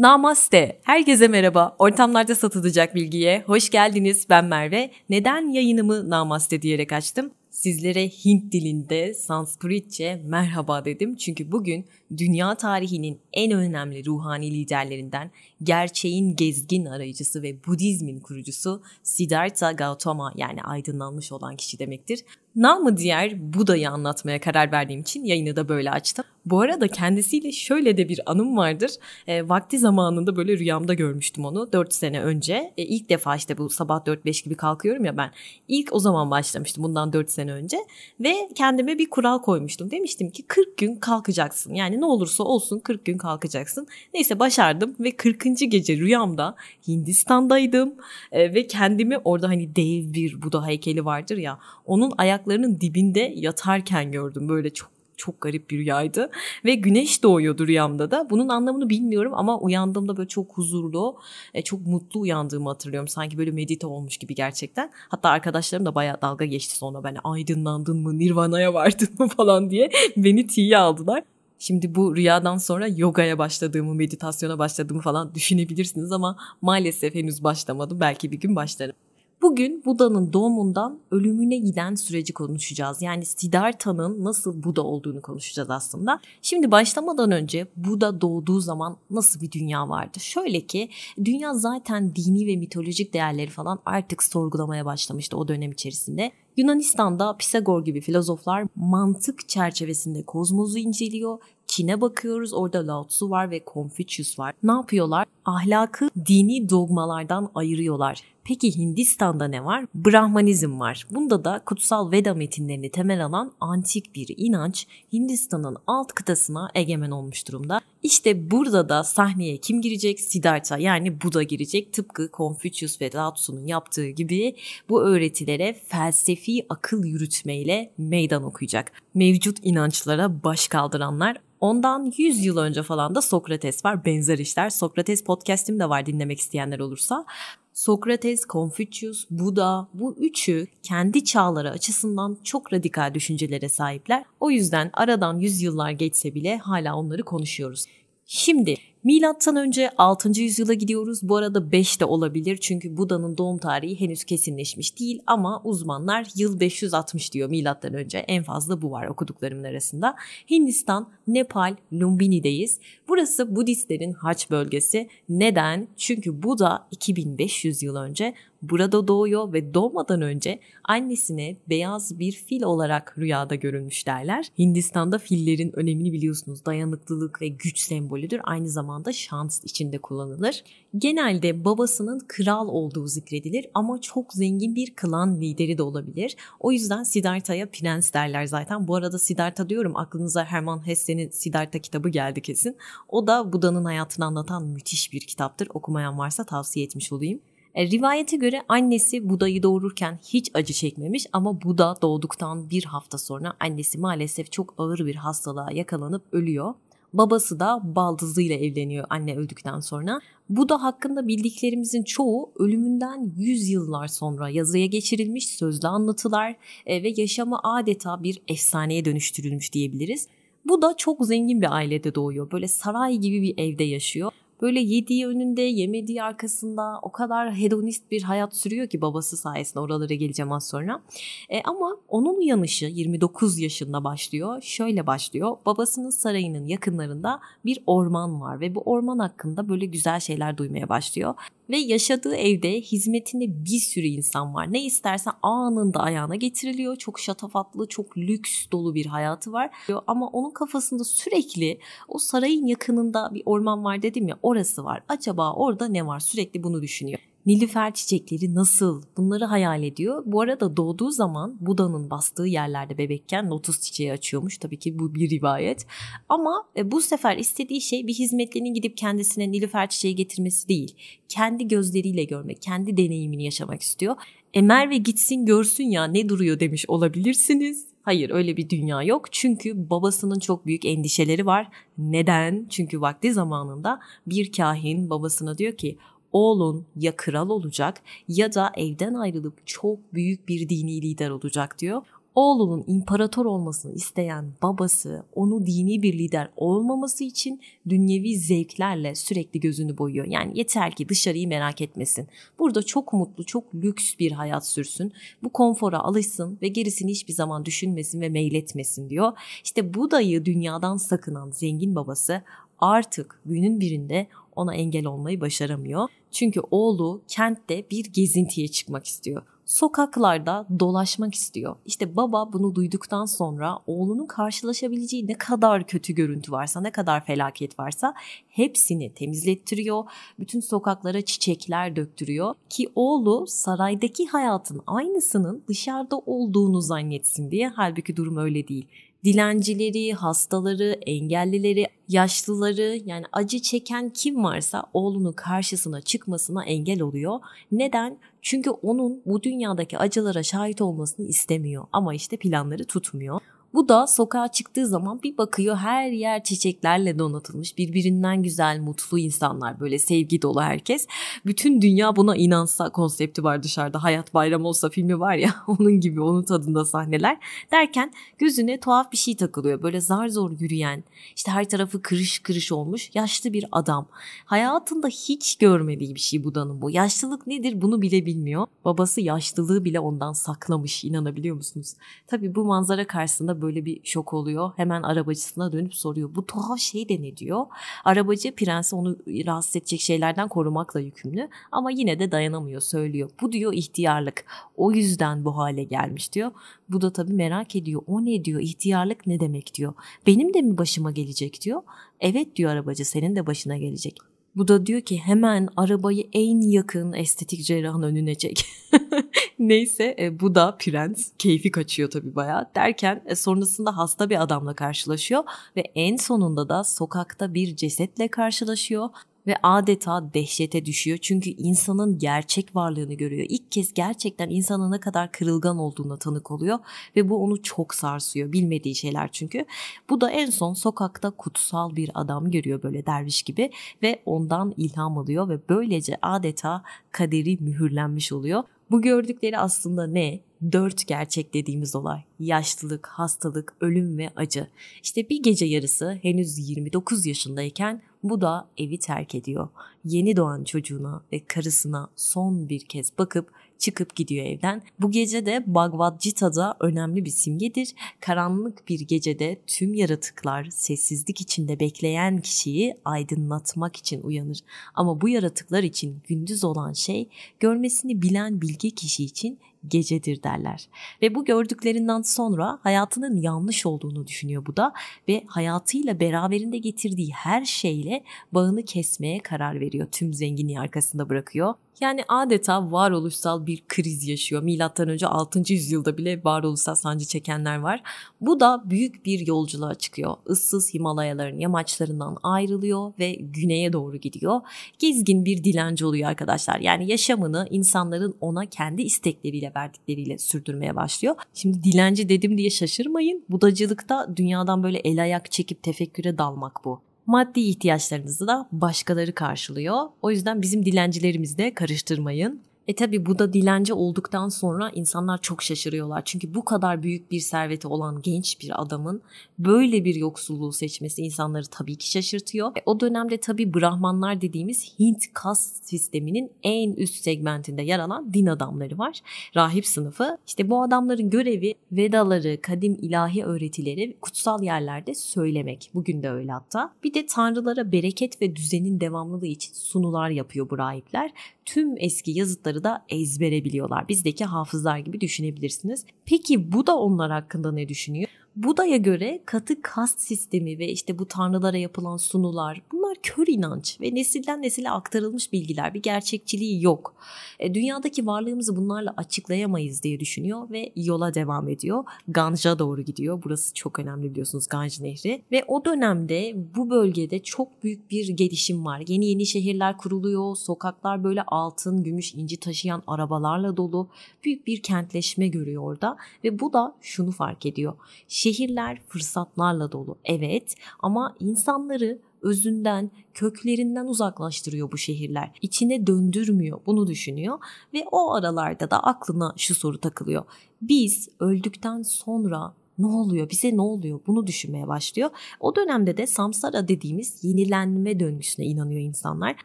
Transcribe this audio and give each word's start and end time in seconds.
Namaste. 0.00 0.80
Herkese 0.82 1.28
merhaba. 1.28 1.76
Ortamlarda 1.78 2.34
satılacak 2.34 2.94
bilgiye 2.94 3.42
hoş 3.46 3.70
geldiniz. 3.70 4.26
Ben 4.30 4.44
Merve. 4.44 4.90
Neden 5.10 5.52
yayınımı 5.52 6.10
Namaste 6.10 6.62
diyerek 6.62 6.92
açtım? 6.92 7.30
Sizlere 7.50 8.08
Hint 8.08 8.52
dilinde 8.52 9.14
Sanskritçe 9.14 10.22
merhaba 10.24 10.84
dedim. 10.84 11.16
Çünkü 11.16 11.52
bugün 11.52 11.84
dünya 12.16 12.54
tarihinin 12.54 13.20
en 13.32 13.52
önemli 13.52 14.06
ruhani 14.06 14.50
liderlerinden, 14.50 15.30
gerçeğin 15.62 16.36
gezgin 16.36 16.84
arayıcısı 16.84 17.42
ve 17.42 17.64
Budizmin 17.66 18.20
kurucusu 18.20 18.82
Siddhartha 19.02 19.72
Gautama 19.72 20.32
yani 20.36 20.62
aydınlanmış 20.62 21.32
olan 21.32 21.56
kişi 21.56 21.78
demektir. 21.78 22.24
Namı 22.56 22.96
diğer 22.96 23.54
Buda'yı 23.54 23.90
anlatmaya 23.90 24.40
karar 24.40 24.72
verdiğim 24.72 25.00
için 25.00 25.24
yayını 25.24 25.56
da 25.56 25.68
böyle 25.68 25.90
açtım. 25.90 26.24
Bu 26.46 26.60
arada 26.60 26.88
kendisiyle 26.88 27.52
şöyle 27.52 27.96
de 27.96 28.08
bir 28.08 28.20
anım 28.26 28.56
vardır. 28.56 28.90
E, 29.26 29.48
vakti 29.48 29.78
zamanında 29.78 30.36
böyle 30.36 30.58
rüyamda 30.58 30.94
görmüştüm 30.94 31.44
onu 31.44 31.72
4 31.72 31.94
sene 31.94 32.22
önce. 32.22 32.72
E, 32.78 32.82
ilk 32.82 33.08
defa 33.08 33.36
işte 33.36 33.58
bu 33.58 33.70
sabah 33.70 34.00
4-5 34.06 34.44
gibi 34.44 34.54
kalkıyorum 34.54 35.04
ya 35.04 35.16
ben. 35.16 35.30
İlk 35.68 35.92
o 35.92 35.98
zaman 35.98 36.30
başlamıştım 36.30 36.84
bundan 36.84 37.12
4 37.12 37.30
sene 37.30 37.52
önce. 37.52 37.78
Ve 38.20 38.34
kendime 38.54 38.98
bir 38.98 39.10
kural 39.10 39.38
koymuştum. 39.38 39.90
Demiştim 39.90 40.30
ki 40.30 40.42
40 40.42 40.78
gün 40.78 40.96
kalkacaksın. 40.96 41.74
Yani 41.74 42.00
ne 42.00 42.04
olursa 42.04 42.44
olsun 42.44 42.78
40 42.78 43.04
gün 43.04 43.18
kalkacaksın. 43.18 43.86
Neyse 44.14 44.38
başardım 44.38 44.96
ve 45.00 45.16
40. 45.16 45.44
gece 45.70 45.96
rüyamda 45.96 46.54
Hindistan'daydım. 46.88 47.94
E, 48.32 48.54
ve 48.54 48.66
kendimi 48.66 49.18
orada 49.18 49.48
hani 49.48 49.76
dev 49.76 50.14
bir 50.14 50.42
Buda 50.42 50.66
heykeli 50.66 51.04
vardır 51.04 51.36
ya. 51.36 51.58
Onun 51.86 52.12
ayaklarının 52.40 52.80
dibinde 52.80 53.32
yatarken 53.36 54.12
gördüm. 54.12 54.48
Böyle 54.48 54.70
çok 54.70 54.90
çok 55.16 55.40
garip 55.40 55.70
bir 55.70 55.78
rüyaydı. 55.78 56.30
Ve 56.64 56.74
güneş 56.74 57.22
doğuyordu 57.22 57.66
rüyamda 57.66 58.10
da. 58.10 58.26
Bunun 58.30 58.48
anlamını 58.48 58.90
bilmiyorum 58.90 59.32
ama 59.34 59.58
uyandığımda 59.58 60.16
böyle 60.16 60.28
çok 60.28 60.52
huzurlu, 60.52 61.16
e, 61.54 61.62
çok 61.62 61.86
mutlu 61.86 62.20
uyandığımı 62.20 62.68
hatırlıyorum. 62.68 63.08
Sanki 63.08 63.38
böyle 63.38 63.50
medite 63.50 63.86
olmuş 63.86 64.16
gibi 64.16 64.34
gerçekten. 64.34 64.90
Hatta 65.08 65.28
arkadaşlarım 65.28 65.86
da 65.86 65.94
bayağı 65.94 66.22
dalga 66.22 66.44
geçti 66.44 66.76
sonra 66.76 67.04
ben 67.04 67.16
aydınlandın 67.24 67.96
mı, 67.96 68.18
nirvana'ya 68.18 68.74
vardın 68.74 69.08
mı 69.18 69.28
falan 69.36 69.70
diye 69.70 69.90
beni 70.16 70.46
tiye 70.46 70.78
aldılar. 70.78 71.22
Şimdi 71.58 71.94
bu 71.94 72.16
rüyadan 72.16 72.56
sonra 72.56 72.86
yogaya 72.86 73.38
başladığımı, 73.38 73.94
meditasyona 73.94 74.58
başladığımı 74.58 75.00
falan 75.02 75.34
düşünebilirsiniz 75.34 76.12
ama 76.12 76.36
maalesef 76.62 77.14
henüz 77.14 77.44
başlamadım. 77.44 78.00
Belki 78.00 78.32
bir 78.32 78.40
gün 78.40 78.56
başlarım. 78.56 78.96
Bugün 79.42 79.82
Buda'nın 79.84 80.32
doğumundan 80.32 80.98
ölümüne 81.10 81.56
giden 81.56 81.94
süreci 81.94 82.32
konuşacağız. 82.32 83.02
Yani 83.02 83.26
Siddhartha'nın 83.26 84.24
nasıl 84.24 84.62
Buda 84.62 84.82
olduğunu 84.82 85.22
konuşacağız 85.22 85.70
aslında. 85.70 86.20
Şimdi 86.42 86.70
başlamadan 86.70 87.30
önce 87.30 87.66
Buda 87.76 88.20
doğduğu 88.20 88.60
zaman 88.60 88.96
nasıl 89.10 89.40
bir 89.40 89.50
dünya 89.50 89.88
vardı? 89.88 90.20
Şöyle 90.20 90.60
ki 90.60 90.88
dünya 91.24 91.54
zaten 91.54 92.14
dini 92.14 92.46
ve 92.46 92.56
mitolojik 92.56 93.14
değerleri 93.14 93.50
falan 93.50 93.78
artık 93.86 94.22
sorgulamaya 94.22 94.84
başlamıştı 94.84 95.36
o 95.36 95.48
dönem 95.48 95.72
içerisinde. 95.72 96.32
Yunanistan'da 96.56 97.36
Pisagor 97.36 97.84
gibi 97.84 98.00
filozoflar 98.00 98.66
mantık 98.76 99.48
çerçevesinde 99.48 100.22
kozmosu 100.22 100.78
inceliyor. 100.78 101.38
Çin'e 101.66 102.00
bakıyoruz 102.00 102.54
orada 102.54 102.86
Lao 102.86 103.06
Tzu 103.06 103.30
var 103.30 103.50
ve 103.50 103.62
Confucius 103.72 104.38
var. 104.38 104.54
Ne 104.62 104.72
yapıyorlar? 104.72 105.26
Ahlakı 105.44 106.10
dini 106.26 106.70
dogmalardan 106.70 107.50
ayırıyorlar. 107.54 108.22
Peki 108.44 108.78
Hindistan'da 108.78 109.48
ne 109.48 109.64
var? 109.64 109.86
Brahmanizm 109.94 110.80
var. 110.80 111.06
Bunda 111.10 111.44
da 111.44 111.62
kutsal 111.66 112.12
Veda 112.12 112.34
metinlerini 112.34 112.90
temel 112.90 113.24
alan 113.24 113.52
antik 113.60 114.14
bir 114.14 114.34
inanç 114.36 114.86
Hindistan'ın 115.12 115.76
alt 115.86 116.12
kıtasına 116.12 116.70
egemen 116.74 117.10
olmuş 117.10 117.48
durumda. 117.48 117.80
İşte 118.02 118.50
burada 118.50 118.88
da 118.88 119.04
sahneye 119.04 119.56
kim 119.56 119.82
girecek? 119.82 120.20
Siddhartha 120.20 120.78
yani 120.78 121.20
Buda 121.22 121.42
girecek. 121.42 121.92
Tıpkı 121.92 122.28
Confucius 122.32 123.00
ve 123.00 123.10
Lao 123.14 123.34
Tzu'nun 123.34 123.66
yaptığı 123.66 124.08
gibi 124.08 124.56
bu 124.88 125.02
öğretilere 125.02 125.80
felsefi 125.86 126.66
akıl 126.68 127.04
yürütmeyle 127.04 127.92
meydan 127.98 128.44
okuyacak. 128.44 128.92
Mevcut 129.14 129.58
inançlara 129.62 130.44
baş 130.44 130.68
kaldıranlar 130.68 131.36
Ondan 131.60 132.12
100 132.16 132.44
yıl 132.44 132.56
önce 132.56 132.82
falan 132.82 133.14
da 133.14 133.22
Sokrates 133.22 133.84
var. 133.84 134.04
Benzer 134.04 134.38
işler. 134.38 134.70
Sokrates 134.70 135.26
podcast'im 135.30 135.78
de 135.80 135.88
var 135.88 136.06
dinlemek 136.06 136.38
isteyenler 136.38 136.78
olursa. 136.78 137.24
Sokrates, 137.72 138.46
Confucius, 138.48 139.26
Buda 139.30 139.88
bu 139.94 140.14
üçü 140.18 140.66
kendi 140.82 141.24
çağları 141.24 141.70
açısından 141.70 142.38
çok 142.44 142.72
radikal 142.72 143.14
düşüncelere 143.14 143.68
sahipler. 143.68 144.24
O 144.40 144.50
yüzden 144.50 144.90
aradan 144.92 145.38
yüzyıllar 145.38 145.90
geçse 145.90 146.34
bile 146.34 146.58
hala 146.58 146.96
onları 146.96 147.22
konuşuyoruz. 147.22 147.84
Şimdi 148.26 148.76
Milattan 149.04 149.56
önce 149.56 149.90
6. 149.98 150.40
yüzyıla 150.40 150.74
gidiyoruz. 150.74 151.20
Bu 151.22 151.36
arada 151.36 151.72
5 151.72 152.00
de 152.00 152.04
olabilir 152.04 152.56
çünkü 152.56 152.96
Buda'nın 152.96 153.38
doğum 153.38 153.58
tarihi 153.58 154.00
henüz 154.00 154.24
kesinleşmiş 154.24 154.98
değil 154.98 155.22
ama 155.26 155.62
uzmanlar 155.64 156.26
yıl 156.36 156.60
560 156.60 157.32
diyor 157.32 157.50
milattan 157.50 157.94
önce. 157.94 158.18
En 158.18 158.42
fazla 158.42 158.82
bu 158.82 158.90
var 158.90 159.06
okuduklarımın 159.06 159.64
arasında. 159.64 160.16
Hindistan, 160.50 161.08
Nepal, 161.26 161.76
Lumbini'deyiz. 161.92 162.78
Burası 163.08 163.56
Budistlerin 163.56 164.12
haç 164.12 164.50
bölgesi. 164.50 165.08
Neden? 165.28 165.88
Çünkü 165.96 166.42
Buda 166.42 166.86
2500 166.90 167.82
yıl 167.82 167.96
önce 167.96 168.34
burada 168.62 169.08
doğuyor 169.08 169.52
ve 169.52 169.74
doğmadan 169.74 170.22
önce 170.22 170.60
annesine 170.84 171.56
beyaz 171.68 172.18
bir 172.18 172.32
fil 172.32 172.62
olarak 172.62 173.14
rüyada 173.18 173.54
görünmüş 173.54 174.06
derler. 174.06 174.46
Hindistan'da 174.58 175.18
fillerin 175.18 175.72
önemini 175.76 176.12
biliyorsunuz. 176.12 176.64
Dayanıklılık 176.64 177.42
ve 177.42 177.48
güç 177.48 177.78
sembolüdür. 177.78 178.40
Aynı 178.44 178.68
zamanda 178.68 179.12
şans 179.12 179.64
içinde 179.64 179.98
kullanılır. 179.98 180.64
Genelde 180.98 181.64
babasının 181.64 182.20
kral 182.28 182.68
olduğu 182.68 183.06
zikredilir 183.06 183.66
ama 183.74 184.00
çok 184.00 184.32
zengin 184.32 184.74
bir 184.74 184.94
klan 184.96 185.40
lideri 185.40 185.78
de 185.78 185.82
olabilir. 185.82 186.36
O 186.60 186.72
yüzden 186.72 187.02
Siddhartha'ya 187.02 187.70
prens 187.70 188.12
derler 188.12 188.46
zaten. 188.46 188.88
Bu 188.88 188.96
arada 188.96 189.18
Siddhartha 189.18 189.68
diyorum 189.68 189.96
aklınıza 189.96 190.44
Hermann 190.44 190.86
Hesse'nin 190.86 191.30
Siddhartha 191.30 191.78
kitabı 191.78 192.08
geldi 192.08 192.42
kesin. 192.42 192.76
O 193.08 193.26
da 193.26 193.52
Buda'nın 193.52 193.84
hayatını 193.84 194.24
anlatan 194.24 194.66
müthiş 194.66 195.12
bir 195.12 195.20
kitaptır. 195.20 195.68
Okumayan 195.74 196.18
varsa 196.18 196.44
tavsiye 196.44 196.86
etmiş 196.86 197.12
olayım. 197.12 197.40
E, 197.74 197.90
rivayete 197.90 198.36
göre 198.36 198.62
annesi 198.68 199.28
Buda'yı 199.28 199.62
doğururken 199.62 200.18
hiç 200.24 200.50
acı 200.54 200.72
çekmemiş 200.72 201.26
ama 201.32 201.62
Buda 201.62 201.96
doğduktan 202.02 202.70
bir 202.70 202.84
hafta 202.84 203.18
sonra 203.18 203.54
annesi 203.60 203.98
maalesef 203.98 204.52
çok 204.52 204.74
ağır 204.78 205.06
bir 205.06 205.14
hastalığa 205.14 205.72
yakalanıp 205.72 206.22
ölüyor. 206.32 206.74
Babası 207.12 207.60
da 207.60 207.80
baldızıyla 207.84 208.56
evleniyor 208.56 209.06
anne 209.10 209.36
öldükten 209.36 209.80
sonra. 209.80 210.20
Buda 210.48 210.82
hakkında 210.82 211.28
bildiklerimizin 211.28 212.02
çoğu 212.02 212.50
ölümünden 212.58 213.32
100 213.36 213.68
yıllar 213.68 214.08
sonra 214.08 214.48
yazıya 214.48 214.86
geçirilmiş 214.86 215.48
sözlü 215.48 215.88
anlatılar 215.88 216.56
e, 216.86 217.02
ve 217.02 217.12
yaşamı 217.16 217.58
adeta 217.62 218.22
bir 218.22 218.42
efsaneye 218.48 219.04
dönüştürülmüş 219.04 219.72
diyebiliriz. 219.72 220.28
Bu 220.64 220.82
da 220.82 220.94
çok 220.96 221.26
zengin 221.26 221.60
bir 221.60 221.74
ailede 221.74 222.14
doğuyor. 222.14 222.50
Böyle 222.50 222.68
saray 222.68 223.16
gibi 223.16 223.42
bir 223.42 223.54
evde 223.58 223.84
yaşıyor 223.84 224.32
böyle 224.62 224.80
yediği 224.80 225.26
önünde 225.26 225.62
yemediği 225.62 226.22
arkasında 226.22 226.98
o 227.02 227.12
kadar 227.12 227.54
hedonist 227.54 228.10
bir 228.10 228.22
hayat 228.22 228.56
sürüyor 228.56 228.86
ki 228.86 229.00
babası 229.00 229.36
sayesinde 229.36 229.80
oralara 229.80 230.14
geleceğim 230.14 230.52
az 230.52 230.68
sonra. 230.68 231.02
E, 231.48 231.62
ama 231.62 231.96
onun 232.08 232.36
uyanışı 232.36 232.86
29 232.86 233.58
yaşında 233.58 234.04
başlıyor. 234.04 234.62
Şöyle 234.62 235.06
başlıyor. 235.06 235.56
Babasının 235.66 236.10
sarayının 236.10 236.66
yakınlarında 236.66 237.40
bir 237.64 237.82
orman 237.86 238.40
var 238.40 238.60
ve 238.60 238.74
bu 238.74 238.80
orman 238.80 239.18
hakkında 239.18 239.68
böyle 239.68 239.86
güzel 239.86 240.20
şeyler 240.20 240.56
duymaya 240.56 240.88
başlıyor. 240.88 241.34
Ve 241.70 241.76
yaşadığı 241.78 242.36
evde 242.36 242.80
hizmetinde 242.80 243.64
bir 243.64 243.78
sürü 243.78 244.06
insan 244.06 244.54
var. 244.54 244.72
Ne 244.72 244.84
istersen 244.84 245.32
anında 245.42 246.00
ayağına 246.00 246.36
getiriliyor. 246.36 246.96
Çok 246.96 247.20
şatafatlı, 247.20 247.88
çok 247.88 248.18
lüks 248.18 248.66
dolu 248.72 248.94
bir 248.94 249.06
hayatı 249.06 249.52
var. 249.52 249.70
Ama 250.06 250.26
onun 250.26 250.50
kafasında 250.50 251.04
sürekli 251.04 251.78
o 252.08 252.18
sarayın 252.18 252.66
yakınında 252.66 253.30
bir 253.34 253.42
orman 253.46 253.84
var 253.84 254.02
dedim 254.02 254.28
ya 254.28 254.38
orası 254.42 254.84
var. 254.84 255.02
Acaba 255.08 255.52
orada 255.54 255.88
ne 255.88 256.06
var? 256.06 256.20
Sürekli 256.20 256.62
bunu 256.62 256.82
düşünüyor. 256.82 257.18
Nilüfer 257.46 257.94
çiçekleri 257.94 258.54
nasıl? 258.54 259.02
Bunları 259.16 259.44
hayal 259.44 259.82
ediyor. 259.82 260.22
Bu 260.26 260.40
arada 260.40 260.76
doğduğu 260.76 261.10
zaman 261.10 261.56
Buda'nın 261.60 262.10
bastığı 262.10 262.46
yerlerde 262.46 262.98
bebekken 262.98 263.50
lotus 263.50 263.80
çiçeği 263.80 264.12
açıyormuş. 264.12 264.58
Tabii 264.58 264.78
ki 264.78 264.98
bu 264.98 265.14
bir 265.14 265.30
rivayet. 265.30 265.86
Ama 266.28 266.68
e, 266.76 266.90
bu 266.90 267.00
sefer 267.00 267.36
istediği 267.36 267.80
şey 267.80 268.06
bir 268.06 268.14
hizmetlinin 268.14 268.74
gidip 268.74 268.96
kendisine 268.96 269.50
Nilüfer 269.50 269.88
çiçeği 269.88 270.16
getirmesi 270.16 270.68
değil. 270.68 270.94
Kendi 271.28 271.68
gözleriyle 271.68 272.24
görmek, 272.24 272.62
kendi 272.62 272.96
deneyimini 272.96 273.44
yaşamak 273.44 273.82
istiyor. 273.82 274.16
E 274.54 274.62
Merve 274.62 274.96
gitsin 274.96 275.46
görsün 275.46 275.84
ya 275.84 276.04
ne 276.04 276.28
duruyor 276.28 276.60
demiş 276.60 276.84
olabilirsiniz. 276.88 277.86
Hayır 278.02 278.30
öyle 278.30 278.56
bir 278.56 278.68
dünya 278.70 279.02
yok. 279.02 279.32
Çünkü 279.32 279.90
babasının 279.90 280.38
çok 280.38 280.66
büyük 280.66 280.84
endişeleri 280.84 281.46
var. 281.46 281.68
Neden? 281.98 282.66
Çünkü 282.70 283.00
vakti 283.00 283.32
zamanında 283.32 284.00
bir 284.26 284.52
kahin 284.52 285.10
babasına 285.10 285.58
diyor 285.58 285.72
ki 285.72 285.98
oğlun 286.32 286.86
ya 286.96 287.16
kral 287.16 287.48
olacak 287.48 288.02
ya 288.28 288.54
da 288.54 288.72
evden 288.76 289.14
ayrılıp 289.14 289.66
çok 289.66 290.14
büyük 290.14 290.48
bir 290.48 290.68
dini 290.68 291.02
lider 291.02 291.30
olacak 291.30 291.78
diyor. 291.78 292.02
Oğlunun 292.34 292.84
imparator 292.86 293.46
olmasını 293.46 293.92
isteyen 293.92 294.52
babası 294.62 295.24
onu 295.34 295.66
dini 295.66 296.02
bir 296.02 296.18
lider 296.18 296.50
olmaması 296.56 297.24
için 297.24 297.60
dünyevi 297.88 298.38
zevklerle 298.38 299.14
sürekli 299.14 299.60
gözünü 299.60 299.98
boyuyor. 299.98 300.26
Yani 300.26 300.58
yeter 300.58 300.94
ki 300.94 301.08
dışarıyı 301.08 301.48
merak 301.48 301.80
etmesin. 301.80 302.28
Burada 302.58 302.82
çok 302.82 303.12
mutlu, 303.12 303.44
çok 303.46 303.74
lüks 303.74 304.18
bir 304.18 304.32
hayat 304.32 304.66
sürsün. 304.66 305.12
Bu 305.42 305.48
konfora 305.48 305.98
alışsın 305.98 306.58
ve 306.62 306.68
gerisini 306.68 307.10
hiçbir 307.10 307.32
zaman 307.32 307.64
düşünmesin 307.64 308.20
ve 308.20 308.28
meyletmesin 308.28 309.10
diyor. 309.10 309.32
İşte 309.64 309.94
bu 309.94 310.10
dayı 310.10 310.44
dünyadan 310.44 310.96
sakınan 310.96 311.50
zengin 311.50 311.94
babası 311.94 312.42
artık 312.78 313.40
günün 313.46 313.80
birinde 313.80 314.26
ona 314.60 314.74
engel 314.74 315.06
olmayı 315.06 315.40
başaramıyor. 315.40 316.08
Çünkü 316.30 316.60
oğlu 316.70 317.22
kentte 317.28 317.90
bir 317.90 318.04
gezintiye 318.04 318.68
çıkmak 318.68 319.06
istiyor. 319.06 319.42
Sokaklarda 319.64 320.66
dolaşmak 320.80 321.34
istiyor. 321.34 321.76
İşte 321.86 322.16
baba 322.16 322.52
bunu 322.52 322.74
duyduktan 322.74 323.24
sonra 323.24 323.78
oğlunun 323.86 324.26
karşılaşabileceği 324.26 325.26
ne 325.26 325.34
kadar 325.34 325.86
kötü 325.86 326.12
görüntü 326.12 326.52
varsa, 326.52 326.80
ne 326.80 326.92
kadar 326.92 327.26
felaket 327.26 327.78
varsa 327.78 328.14
hepsini 328.48 329.14
temizlettiriyor. 329.14 330.04
Bütün 330.38 330.60
sokaklara 330.60 331.22
çiçekler 331.22 331.96
döktürüyor 331.96 332.54
ki 332.68 332.88
oğlu 332.94 333.46
saraydaki 333.46 334.26
hayatın 334.26 334.82
aynısının 334.86 335.62
dışarıda 335.68 336.18
olduğunu 336.18 336.80
zannetsin 336.80 337.50
diye. 337.50 337.68
Halbuki 337.68 338.16
durum 338.16 338.36
öyle 338.36 338.68
değil 338.68 338.86
dilencileri, 339.24 340.12
hastaları, 340.12 340.98
engellileri, 341.06 341.86
yaşlıları 342.08 342.98
yani 343.04 343.24
acı 343.32 343.62
çeken 343.62 344.10
kim 344.10 344.44
varsa 344.44 344.84
oğlunun 344.94 345.32
karşısına 345.32 346.00
çıkmasına 346.00 346.64
engel 346.64 347.00
oluyor. 347.02 347.40
Neden? 347.72 348.18
Çünkü 348.42 348.70
onun 348.70 349.22
bu 349.26 349.42
dünyadaki 349.42 349.98
acılara 349.98 350.42
şahit 350.42 350.80
olmasını 350.80 351.26
istemiyor 351.26 351.84
ama 351.92 352.14
işte 352.14 352.36
planları 352.36 352.84
tutmuyor. 352.84 353.40
Bu 353.74 353.88
da 353.88 354.06
sokağa 354.06 354.48
çıktığı 354.48 354.86
zaman 354.86 355.22
bir 355.22 355.38
bakıyor 355.38 355.76
her 355.76 356.10
yer 356.10 356.44
çiçeklerle 356.44 357.18
donatılmış. 357.18 357.78
Birbirinden 357.78 358.42
güzel, 358.42 358.80
mutlu 358.80 359.18
insanlar 359.18 359.80
böyle 359.80 359.98
sevgi 359.98 360.42
dolu 360.42 360.62
herkes. 360.62 361.06
Bütün 361.46 361.80
dünya 361.82 362.16
buna 362.16 362.36
inansa 362.36 362.90
konsepti 362.90 363.44
var 363.44 363.62
dışarıda. 363.62 364.02
Hayat 364.02 364.34
bayram 364.34 364.64
olsa 364.64 364.88
filmi 364.88 365.20
var 365.20 365.34
ya 365.34 365.54
onun 365.66 366.00
gibi 366.00 366.20
onun 366.20 366.42
tadında 366.42 366.84
sahneler. 366.84 367.38
Derken 367.72 368.12
gözüne 368.38 368.80
tuhaf 368.80 369.12
bir 369.12 369.16
şey 369.16 369.36
takılıyor. 369.36 369.82
Böyle 369.82 370.00
zar 370.00 370.28
zor 370.28 370.50
yürüyen, 370.50 371.04
işte 371.36 371.50
her 371.50 371.68
tarafı 371.68 372.02
kırış 372.02 372.38
kırış 372.38 372.72
olmuş 372.72 373.10
yaşlı 373.14 373.52
bir 373.52 373.64
adam. 373.72 374.08
Hayatında 374.44 375.08
hiç 375.08 375.56
görmediği 375.56 376.14
bir 376.14 376.20
şey 376.20 376.44
Buda'nın 376.44 376.82
bu. 376.82 376.90
Yaşlılık 376.90 377.46
nedir 377.46 377.80
bunu 377.80 378.02
bile 378.02 378.26
bilmiyor. 378.26 378.66
Babası 378.84 379.20
yaşlılığı 379.20 379.84
bile 379.84 380.00
ondan 380.00 380.32
saklamış 380.32 381.04
inanabiliyor 381.04 381.56
musunuz? 381.56 381.94
Tabii 382.26 382.54
bu 382.54 382.64
manzara 382.64 383.06
karşısında 383.06 383.59
böyle 383.62 383.84
bir 383.84 384.00
şok 384.04 384.34
oluyor. 384.34 384.72
Hemen 384.76 385.02
arabacısına 385.02 385.72
dönüp 385.72 385.94
soruyor. 385.94 386.34
Bu 386.34 386.46
tuhaf 386.46 386.78
şey 386.78 387.08
de 387.08 387.22
ne 387.22 387.36
diyor? 387.36 387.66
Arabacı 388.04 388.54
prensi 388.54 388.96
onu 388.96 389.16
rahatsız 389.46 389.76
edecek 389.76 390.00
şeylerden 390.00 390.48
korumakla 390.48 391.00
yükümlü 391.00 391.48
ama 391.72 391.90
yine 391.90 392.18
de 392.18 392.32
dayanamıyor 392.32 392.80
söylüyor. 392.80 393.30
Bu 393.40 393.52
diyor 393.52 393.72
ihtiyarlık. 393.72 394.44
O 394.76 394.92
yüzden 394.92 395.44
bu 395.44 395.56
hale 395.56 395.84
gelmiş 395.84 396.32
diyor. 396.32 396.50
Bu 396.88 397.00
da 397.00 397.12
tabii 397.12 397.32
merak 397.32 397.76
ediyor. 397.76 398.02
O 398.06 398.24
ne 398.24 398.44
diyor? 398.44 398.60
İhtiyarlık 398.60 399.26
ne 399.26 399.40
demek 399.40 399.74
diyor. 399.74 399.94
Benim 400.26 400.54
de 400.54 400.62
mi 400.62 400.78
başıma 400.78 401.10
gelecek 401.10 401.60
diyor. 401.60 401.82
Evet 402.20 402.56
diyor 402.56 402.70
arabacı 402.70 403.04
senin 403.04 403.36
de 403.36 403.46
başına 403.46 403.76
gelecek. 403.76 404.29
Bu 404.56 404.68
da 404.68 404.86
diyor 404.86 405.00
ki 405.00 405.18
hemen 405.18 405.68
arabayı 405.76 406.28
en 406.32 406.60
yakın 406.60 407.12
estetik 407.12 407.64
cerrahın 407.64 408.02
önüne 408.02 408.34
çek. 408.34 408.66
Neyse 409.58 410.16
e, 410.18 410.40
bu 410.40 410.54
da 410.54 410.76
prens. 410.78 411.30
Keyfi 411.38 411.70
kaçıyor 411.70 412.10
tabii 412.10 412.34
bayağı. 412.34 412.66
Derken 412.74 413.22
e, 413.26 413.34
sonrasında 413.34 413.96
hasta 413.96 414.30
bir 414.30 414.42
adamla 414.42 414.74
karşılaşıyor 414.74 415.44
ve 415.76 415.80
en 415.94 416.16
sonunda 416.16 416.68
da 416.68 416.84
sokakta 416.84 417.54
bir 417.54 417.76
cesetle 417.76 418.28
karşılaşıyor 418.28 419.08
ve 419.50 419.56
adeta 419.62 420.34
dehşete 420.34 420.84
düşüyor. 420.84 421.18
Çünkü 421.18 421.50
insanın 421.50 422.18
gerçek 422.18 422.76
varlığını 422.76 423.14
görüyor. 423.14 423.46
İlk 423.48 423.72
kez 423.72 423.94
gerçekten 423.94 424.50
insanın 424.50 424.92
ne 424.92 425.00
kadar 425.00 425.32
kırılgan 425.32 425.78
olduğuna 425.78 426.16
tanık 426.16 426.50
oluyor 426.50 426.78
ve 427.16 427.28
bu 427.28 427.44
onu 427.44 427.62
çok 427.62 427.94
sarsıyor. 427.94 428.52
Bilmediği 428.52 428.94
şeyler 428.94 429.28
çünkü. 429.32 429.64
Bu 430.10 430.20
da 430.20 430.30
en 430.30 430.50
son 430.50 430.74
sokakta 430.74 431.30
kutsal 431.30 431.96
bir 431.96 432.10
adam 432.14 432.50
görüyor 432.50 432.82
böyle 432.82 433.06
derviş 433.06 433.42
gibi 433.42 433.70
ve 434.02 434.22
ondan 434.26 434.74
ilham 434.76 435.18
alıyor 435.18 435.48
ve 435.48 435.58
böylece 435.68 436.16
adeta 436.22 436.82
kaderi 437.12 437.58
mühürlenmiş 437.60 438.32
oluyor. 438.32 438.62
Bu 438.90 439.02
gördükleri 439.02 439.58
aslında 439.58 440.06
ne? 440.06 440.40
Dört 440.72 441.06
gerçek 441.06 441.54
dediğimiz 441.54 441.96
olay. 441.96 442.22
Yaşlılık, 442.40 443.06
hastalık, 443.06 443.74
ölüm 443.80 444.18
ve 444.18 444.30
acı. 444.36 444.66
İşte 445.02 445.28
bir 445.28 445.42
gece 445.42 445.66
yarısı 445.66 446.18
henüz 446.22 446.68
29 446.68 447.26
yaşındayken 447.26 448.02
bu 448.22 448.40
da 448.40 448.68
evi 448.78 448.98
terk 448.98 449.34
ediyor. 449.34 449.68
Yeni 450.04 450.36
doğan 450.36 450.64
çocuğuna 450.64 451.22
ve 451.32 451.44
karısına 451.44 452.10
son 452.16 452.68
bir 452.68 452.84
kez 452.84 453.18
bakıp 453.18 453.52
çıkıp 453.78 454.16
gidiyor 454.16 454.46
evden. 454.46 454.82
Bu 455.00 455.10
gece 455.10 455.46
de 455.46 455.64
Bhagavad 455.66 456.22
Gita'da 456.22 456.76
önemli 456.80 457.24
bir 457.24 457.30
simgedir. 457.30 457.94
Karanlık 458.20 458.88
bir 458.88 459.00
gecede 459.00 459.60
tüm 459.66 459.94
yaratıklar 459.94 460.64
sessizlik 460.70 461.40
içinde 461.40 461.80
bekleyen 461.80 462.40
kişiyi 462.40 462.94
aydınlatmak 463.04 463.96
için 463.96 464.22
uyanır. 464.22 464.58
Ama 464.94 465.20
bu 465.20 465.28
yaratıklar 465.28 465.82
için 465.82 466.22
gündüz 466.28 466.64
olan 466.64 466.92
şey 466.92 467.28
görmesini 467.60 468.22
bilen 468.22 468.60
bilgi 468.60 468.90
kişi 468.90 469.24
için 469.24 469.58
gecedir 469.88 470.42
derler. 470.42 470.88
Ve 471.22 471.34
bu 471.34 471.44
gördüklerinden 471.44 472.22
sonra 472.22 472.78
hayatının 472.82 473.36
yanlış 473.36 473.86
olduğunu 473.86 474.26
düşünüyor 474.26 474.66
bu 474.66 474.76
da 474.76 474.92
ve 475.28 475.44
hayatıyla 475.46 476.20
beraberinde 476.20 476.78
getirdiği 476.78 477.32
her 477.32 477.64
şeyle 477.64 478.24
bağını 478.52 478.84
kesmeye 478.84 479.38
karar 479.38 479.80
veriyor. 479.80 480.08
Tüm 480.12 480.34
zenginliği 480.34 480.80
arkasında 480.80 481.28
bırakıyor. 481.28 481.74
Yani 482.00 482.20
adeta 482.28 482.92
varoluşsal 482.92 483.66
bir 483.66 483.82
kriz 483.88 484.28
yaşıyor. 484.28 484.62
Milattan 484.62 485.08
önce 485.08 485.26
6. 485.26 485.72
yüzyılda 485.72 486.18
bile 486.18 486.44
varoluşsal 486.44 486.94
sancı 486.94 487.26
çekenler 487.26 487.78
var. 487.78 488.02
Bu 488.40 488.60
da 488.60 488.82
büyük 488.84 489.26
bir 489.26 489.46
yolculuğa 489.46 489.94
çıkıyor. 489.94 490.36
Issız 490.48 490.94
Himalayaların 490.94 491.58
yamaçlarından 491.58 492.36
ayrılıyor 492.42 493.12
ve 493.18 493.32
güneye 493.34 493.92
doğru 493.92 494.16
gidiyor. 494.16 494.60
Gezgin 494.98 495.44
bir 495.44 495.64
dilenci 495.64 496.06
oluyor 496.06 496.28
arkadaşlar. 496.28 496.80
Yani 496.80 497.10
yaşamını 497.10 497.66
insanların 497.70 498.34
ona 498.40 498.66
kendi 498.66 499.02
istekleriyle 499.02 499.72
verdikleriyle 499.76 500.38
sürdürmeye 500.38 500.96
başlıyor. 500.96 501.34
Şimdi 501.54 501.82
dilenci 501.82 502.28
dedim 502.28 502.58
diye 502.58 502.70
şaşırmayın. 502.70 503.44
Budacılıkta 503.48 504.36
dünyadan 504.36 504.82
böyle 504.82 504.98
el 504.98 505.22
ayak 505.22 505.52
çekip 505.52 505.82
tefekküre 505.82 506.38
dalmak 506.38 506.84
bu 506.84 507.09
maddi 507.30 507.60
ihtiyaçlarınızı 507.60 508.46
da 508.46 508.68
başkaları 508.72 509.34
karşılıyor. 509.34 510.06
O 510.22 510.30
yüzden 510.30 510.62
bizim 510.62 510.84
dilencilerimizi 510.84 511.58
de 511.58 511.74
karıştırmayın. 511.74 512.62
E 512.90 512.94
tabi 512.94 513.26
bu 513.26 513.38
da 513.38 513.52
dilenci 513.52 513.94
olduktan 513.94 514.48
sonra 514.48 514.90
insanlar 514.94 515.40
çok 515.40 515.62
şaşırıyorlar. 515.62 516.22
Çünkü 516.24 516.54
bu 516.54 516.64
kadar 516.64 517.02
büyük 517.02 517.30
bir 517.30 517.40
serveti 517.40 517.88
olan 517.88 518.22
genç 518.22 518.60
bir 518.60 518.82
adamın 518.82 519.22
böyle 519.58 520.04
bir 520.04 520.14
yoksulluğu 520.14 520.72
seçmesi 520.72 521.22
insanları 521.22 521.66
tabii 521.66 521.96
ki 521.96 522.10
şaşırtıyor. 522.10 522.70
E 522.76 522.82
o 522.86 523.00
dönemde 523.00 523.36
tabi 523.36 523.74
Brahmanlar 523.74 524.40
dediğimiz 524.40 524.98
Hint 524.98 525.24
kast 525.34 525.84
sisteminin 525.84 526.52
en 526.62 526.92
üst 526.92 527.14
segmentinde 527.14 527.82
yer 527.82 527.98
alan 527.98 528.32
din 528.32 528.46
adamları 528.46 528.98
var. 528.98 529.20
Rahip 529.56 529.86
sınıfı. 529.86 530.38
İşte 530.46 530.70
bu 530.70 530.82
adamların 530.82 531.30
görevi 531.30 531.74
Vedaları, 531.92 532.58
kadim 532.62 532.98
ilahi 533.02 533.44
öğretileri 533.44 534.16
kutsal 534.20 534.62
yerlerde 534.62 535.14
söylemek. 535.14 535.90
Bugün 535.94 536.22
de 536.22 536.30
öyle 536.30 536.52
hatta. 536.52 536.92
Bir 537.04 537.14
de 537.14 537.26
tanrılara 537.26 537.92
bereket 537.92 538.42
ve 538.42 538.56
düzenin 538.56 539.00
devamlılığı 539.00 539.46
için 539.46 539.74
sunular 539.74 540.30
yapıyor 540.30 540.70
bu 540.70 540.78
rahipler. 540.78 541.32
Tüm 541.74 541.94
eski 541.96 542.30
yazıtları 542.30 542.84
da 542.84 543.04
ezbere 543.08 543.64
biliyorlar. 543.64 544.08
Bizdeki 544.08 544.44
hafızlar 544.44 544.98
gibi 544.98 545.20
düşünebilirsiniz. 545.20 546.04
Peki 546.26 546.72
bu 546.72 546.86
da 546.86 546.98
onlar 546.98 547.30
hakkında 547.30 547.72
ne 547.72 547.88
düşünüyor? 547.88 548.28
Buda'ya 548.56 548.96
göre 548.96 549.42
katı 549.46 549.82
kast 549.82 550.20
sistemi 550.20 550.78
ve 550.78 550.88
işte 550.88 551.18
bu 551.18 551.28
tanrılara 551.28 551.76
yapılan 551.76 552.16
sunular 552.16 552.82
bunlar 553.10 553.22
kör 553.22 553.46
inanç 553.46 554.00
ve 554.00 554.14
nesilden 554.14 554.62
nesile 554.62 554.90
aktarılmış 554.90 555.52
bilgiler 555.52 555.94
bir 555.94 556.02
gerçekçiliği 556.02 556.82
yok. 556.82 557.14
E, 557.58 557.74
dünyadaki 557.74 558.26
varlığımızı 558.26 558.76
bunlarla 558.76 559.14
açıklayamayız 559.16 560.02
diye 560.02 560.20
düşünüyor 560.20 560.70
ve 560.70 560.92
yola 560.96 561.34
devam 561.34 561.68
ediyor. 561.68 562.04
Ganj'a 562.28 562.78
doğru 562.78 563.02
gidiyor. 563.02 563.42
Burası 563.44 563.74
çok 563.74 563.98
önemli 563.98 564.30
biliyorsunuz 564.30 564.66
Ganj 564.68 565.00
Nehri 565.00 565.42
ve 565.52 565.64
o 565.66 565.84
dönemde 565.84 566.54
bu 566.76 566.90
bölgede 566.90 567.42
çok 567.42 567.82
büyük 567.82 568.10
bir 568.10 568.28
gelişim 568.28 568.84
var. 568.84 569.02
Yeni 569.06 569.26
yeni 569.26 569.46
şehirler 569.46 569.96
kuruluyor. 569.96 570.56
Sokaklar 570.56 571.24
böyle 571.24 571.42
altın, 571.42 572.02
gümüş, 572.02 572.34
inci 572.34 572.56
taşıyan 572.56 573.02
arabalarla 573.06 573.76
dolu. 573.76 574.08
Büyük 574.44 574.66
bir 574.66 574.82
kentleşme 574.82 575.48
görüyor 575.48 575.82
orada 575.82 576.16
ve 576.44 576.60
bu 576.60 576.72
da 576.72 576.94
şunu 577.00 577.30
fark 577.30 577.66
ediyor 577.66 577.94
Şehirler 578.28 579.00
fırsatlarla 579.08 579.92
dolu 579.92 580.16
evet 580.24 580.74
ama 581.00 581.36
insanları 581.40 582.18
özünden, 582.42 583.10
köklerinden 583.34 584.06
uzaklaştırıyor 584.06 584.92
bu 584.92 584.98
şehirler. 584.98 585.58
İçine 585.62 586.06
döndürmüyor 586.06 586.80
bunu 586.86 587.06
düşünüyor 587.06 587.58
ve 587.94 588.04
o 588.12 588.32
aralarda 588.32 588.90
da 588.90 589.02
aklına 589.02 589.54
şu 589.56 589.74
soru 589.74 589.98
takılıyor. 589.98 590.44
Biz 590.82 591.28
öldükten 591.40 592.02
sonra 592.02 592.74
ne 592.98 593.06
oluyor 593.06 593.50
bize 593.50 593.76
ne 593.76 593.80
oluyor 593.80 594.20
bunu 594.26 594.46
düşünmeye 594.46 594.88
başlıyor. 594.88 595.30
O 595.60 595.76
dönemde 595.76 596.16
de 596.16 596.26
samsara 596.26 596.88
dediğimiz 596.88 597.44
yenilenme 597.44 598.20
döngüsüne 598.20 598.66
inanıyor 598.66 599.00
insanlar. 599.00 599.56